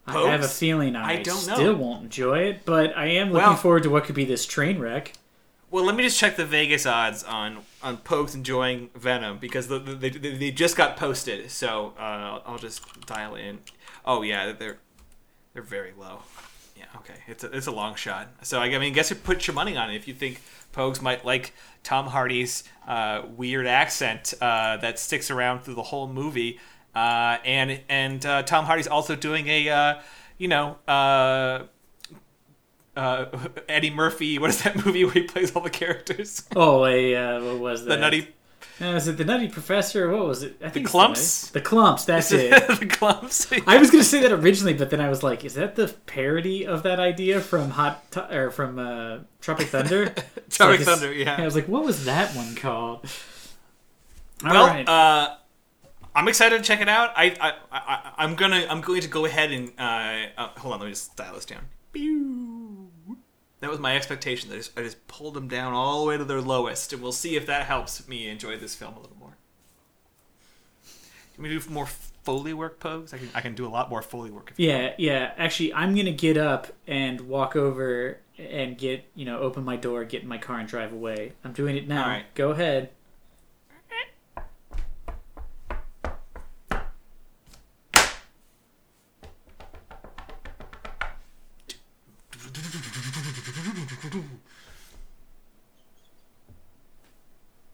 I 0.07 0.29
have 0.29 0.43
a 0.43 0.47
feeling 0.47 0.95
I, 0.95 1.13
I 1.13 1.15
don't 1.21 1.45
know. 1.47 1.55
still 1.55 1.75
won't 1.75 2.03
enjoy 2.03 2.39
it, 2.43 2.63
but 2.63 2.95
I 2.97 3.07
am 3.07 3.31
looking 3.31 3.47
Well- 3.47 3.55
forward 3.57 3.83
to 3.83 3.89
what 3.89 4.05
could 4.05 4.15
be 4.15 4.25
this 4.25 4.45
train 4.45 4.79
wreck. 4.79 5.13
Well, 5.69 5.83
let 5.83 5.95
me 5.95 6.03
just 6.03 6.17
check 6.17 6.37
the 6.37 6.45
Vegas 6.45 6.85
odds 6.85 7.23
on 7.23 7.59
on 7.83 7.97
Pokes 7.97 8.33
enjoying 8.33 8.89
Venom 8.95 9.37
because 9.37 9.67
the, 9.67 9.79
the, 9.79 9.95
they, 9.95 10.09
they 10.09 10.37
they 10.37 10.51
just 10.51 10.77
got 10.77 10.95
posted. 10.95 11.51
So 11.51 11.93
uh, 11.99 12.39
I'll 12.45 12.57
just 12.57 13.05
dial 13.05 13.35
in. 13.35 13.59
Oh 14.05 14.21
yeah, 14.21 14.53
they're 14.53 14.77
they're 15.53 15.61
very 15.61 15.91
low. 15.97 16.19
Yeah, 16.77 16.85
okay, 16.97 17.15
it's 17.27 17.43
a, 17.43 17.51
it's 17.51 17.67
a 17.67 17.71
long 17.71 17.95
shot. 17.95 18.29
So 18.43 18.59
I 18.59 18.77
mean, 18.77 18.93
guess 18.93 19.09
you 19.09 19.17
put 19.17 19.45
your 19.45 19.55
money 19.55 19.75
on 19.75 19.89
it 19.89 19.95
if 19.95 20.07
you 20.07 20.13
think 20.13 20.41
Pogues 20.73 21.01
might 21.01 21.25
like 21.25 21.53
Tom 21.83 22.07
Hardy's 22.07 22.63
uh, 22.87 23.23
weird 23.35 23.67
accent 23.67 24.33
uh, 24.39 24.77
that 24.77 24.99
sticks 24.99 25.29
around 25.29 25.63
through 25.63 25.75
the 25.75 25.83
whole 25.83 26.07
movie, 26.07 26.59
uh, 26.95 27.39
and 27.43 27.81
and 27.89 28.25
uh, 28.25 28.41
Tom 28.43 28.63
Hardy's 28.65 28.87
also 28.87 29.17
doing 29.17 29.47
a 29.49 29.67
uh, 29.67 29.99
you 30.37 30.47
know. 30.47 30.77
Uh, 32.97 33.25
Eddie 33.69 33.91
Murphy. 33.91 34.39
What 34.39 34.49
is 34.49 34.63
that 34.63 34.83
movie 34.85 35.03
where 35.05 35.13
he 35.13 35.21
plays 35.23 35.55
all 35.55 35.61
the 35.61 35.69
characters? 35.69 36.43
Oh, 36.55 36.85
a 36.85 37.15
uh, 37.15 37.43
what 37.43 37.59
was 37.59 37.85
that? 37.85 37.89
the 37.95 37.97
Nutty, 37.97 38.27
Uh, 38.81 38.93
was 38.93 39.07
it 39.07 39.17
the 39.17 39.25
Nutty 39.25 39.47
Professor? 39.49 40.09
What 40.11 40.25
was 40.27 40.43
it? 40.43 40.57
I 40.63 40.69
think 40.69 40.85
it's 40.87 40.93
Klumps? 40.95 41.51
The, 41.51 41.59
the 41.59 41.65
Klumps. 41.65 42.05
That's 42.05 42.31
it. 42.31 42.49
the 42.79 42.85
Klumps. 42.85 43.63
I 43.67 43.77
was 43.77 43.91
gonna 43.91 44.03
say 44.03 44.21
that 44.21 44.31
originally, 44.31 44.73
but 44.73 44.89
then 44.89 44.99
I 45.01 45.09
was 45.09 45.21
like, 45.23 45.45
is 45.45 45.53
that 45.55 45.75
the 45.75 45.87
parody 46.07 46.65
of 46.65 46.83
that 46.83 46.99
idea 46.99 47.39
from 47.39 47.69
Hot 47.71 48.11
T- 48.11 48.19
or 48.35 48.49
from 48.51 48.79
uh, 48.79 49.19
Tropic 49.41 49.67
Thunder? 49.67 50.13
Tropic 50.49 50.79
Like, 50.79 50.87
Thunder. 50.87 51.13
Yeah. 51.13 51.35
I 51.37 51.45
was 51.45 51.55
like, 51.55 51.67
what 51.67 51.83
was 51.83 52.05
that 52.05 52.35
one 52.35 52.55
called? 52.55 53.05
well, 54.43 54.55
All 54.57 54.67
right. 54.67 54.87
uh, 54.87 55.35
I'm 56.15 56.27
excited 56.27 56.57
to 56.57 56.63
check 56.63 56.81
it 56.81 56.89
out. 56.89 57.11
I, 57.15 57.35
I, 57.39 57.53
I, 57.71 58.11
I'm 58.17 58.33
gonna, 58.35 58.65
I'm 58.69 58.81
going 58.81 59.01
to 59.01 59.07
go 59.07 59.25
ahead 59.25 59.51
and 59.51 59.71
uh, 59.77 60.29
uh, 60.37 60.47
hold 60.59 60.73
on. 60.73 60.79
Let 60.79 60.85
me 60.87 60.91
just 60.91 61.15
dial 61.15 61.35
this 61.35 61.45
down. 61.45 61.61
That 63.59 63.71
was 63.71 63.79
my 63.79 63.95
expectation. 63.95 64.51
I 64.51 64.57
just, 64.57 64.77
I 64.77 64.83
just 64.83 65.07
pulled 65.07 65.33
them 65.33 65.47
down 65.47 65.73
all 65.73 66.01
the 66.01 66.07
way 66.07 66.17
to 66.17 66.23
their 66.23 66.41
lowest, 66.41 66.93
and 66.93 67.01
we'll 67.01 67.11
see 67.11 67.35
if 67.35 67.45
that 67.47 67.65
helps 67.65 68.07
me 68.07 68.27
enjoy 68.27 68.57
this 68.57 68.75
film 68.75 68.95
a 68.95 68.99
little 68.99 69.17
more. 69.19 69.35
Can 71.33 71.43
we 71.43 71.49
do 71.49 71.61
more 71.69 71.87
foley 72.23 72.53
work, 72.53 72.79
Pogues? 72.79 73.13
I 73.13 73.17
can, 73.17 73.29
I 73.33 73.41
can 73.41 73.55
do 73.55 73.65
a 73.65 73.69
lot 73.69 73.89
more 73.89 74.01
foley 74.01 74.29
work. 74.29 74.51
If 74.51 74.59
you 74.59 74.69
Yeah, 74.69 74.93
yeah. 74.97 75.31
Actually, 75.37 75.73
I'm 75.73 75.95
gonna 75.95 76.11
get 76.11 76.37
up 76.37 76.67
and 76.85 77.21
walk 77.21 77.55
over 77.55 78.19
and 78.37 78.77
get 78.77 79.05
you 79.15 79.25
know 79.25 79.39
open 79.39 79.63
my 79.63 79.75
door, 79.75 80.03
get 80.03 80.23
in 80.23 80.27
my 80.27 80.37
car, 80.37 80.59
and 80.59 80.67
drive 80.67 80.93
away. 80.93 81.33
I'm 81.43 81.53
doing 81.53 81.77
it 81.77 81.87
now. 81.87 82.07
Right. 82.07 82.25
Go 82.35 82.51
ahead. 82.51 82.89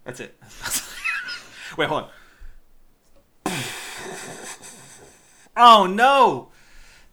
That's 0.03 0.19
it. 0.19 0.37
Wait, 1.77 1.89
hold 1.89 2.03
on. 2.03 2.09
Oh 5.55 5.85
no! 5.85 6.49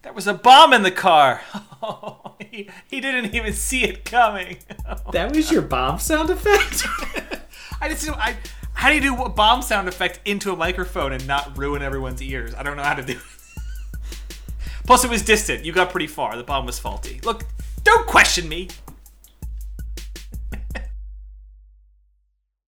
There 0.01 0.13
was 0.13 0.25
a 0.25 0.33
bomb 0.33 0.73
in 0.73 0.81
the 0.81 0.91
car. 0.91 1.41
he, 2.39 2.69
he 2.87 2.99
didn't 2.99 3.35
even 3.35 3.53
see 3.53 3.83
it 3.83 4.05
coming. 4.05 4.57
That 5.11 5.35
was 5.35 5.51
your 5.51 5.61
bomb 5.61 5.99
sound 5.99 6.29
effect. 6.29 6.85
I 7.81 7.89
just 7.89 8.09
I 8.09 8.37
how 8.73 8.89
do 8.89 8.95
you 8.95 9.01
do 9.01 9.15
a 9.23 9.29
bomb 9.29 9.61
sound 9.61 9.87
effect 9.87 10.19
into 10.25 10.51
a 10.51 10.55
microphone 10.55 11.11
and 11.11 11.27
not 11.27 11.57
ruin 11.57 11.81
everyone's 11.81 12.21
ears? 12.21 12.53
I 12.55 12.63
don't 12.63 12.77
know 12.77 12.83
how 12.83 12.95
to 12.95 13.03
do 13.03 13.13
it. 13.13 13.19
Plus, 14.85 15.03
it 15.03 15.09
was 15.09 15.21
distant. 15.21 15.63
You 15.63 15.71
got 15.71 15.91
pretty 15.91 16.07
far. 16.07 16.35
The 16.35 16.43
bomb 16.43 16.65
was 16.65 16.79
faulty. 16.79 17.19
Look, 17.23 17.43
don't 17.83 18.07
question 18.07 18.49
me. 18.49 18.69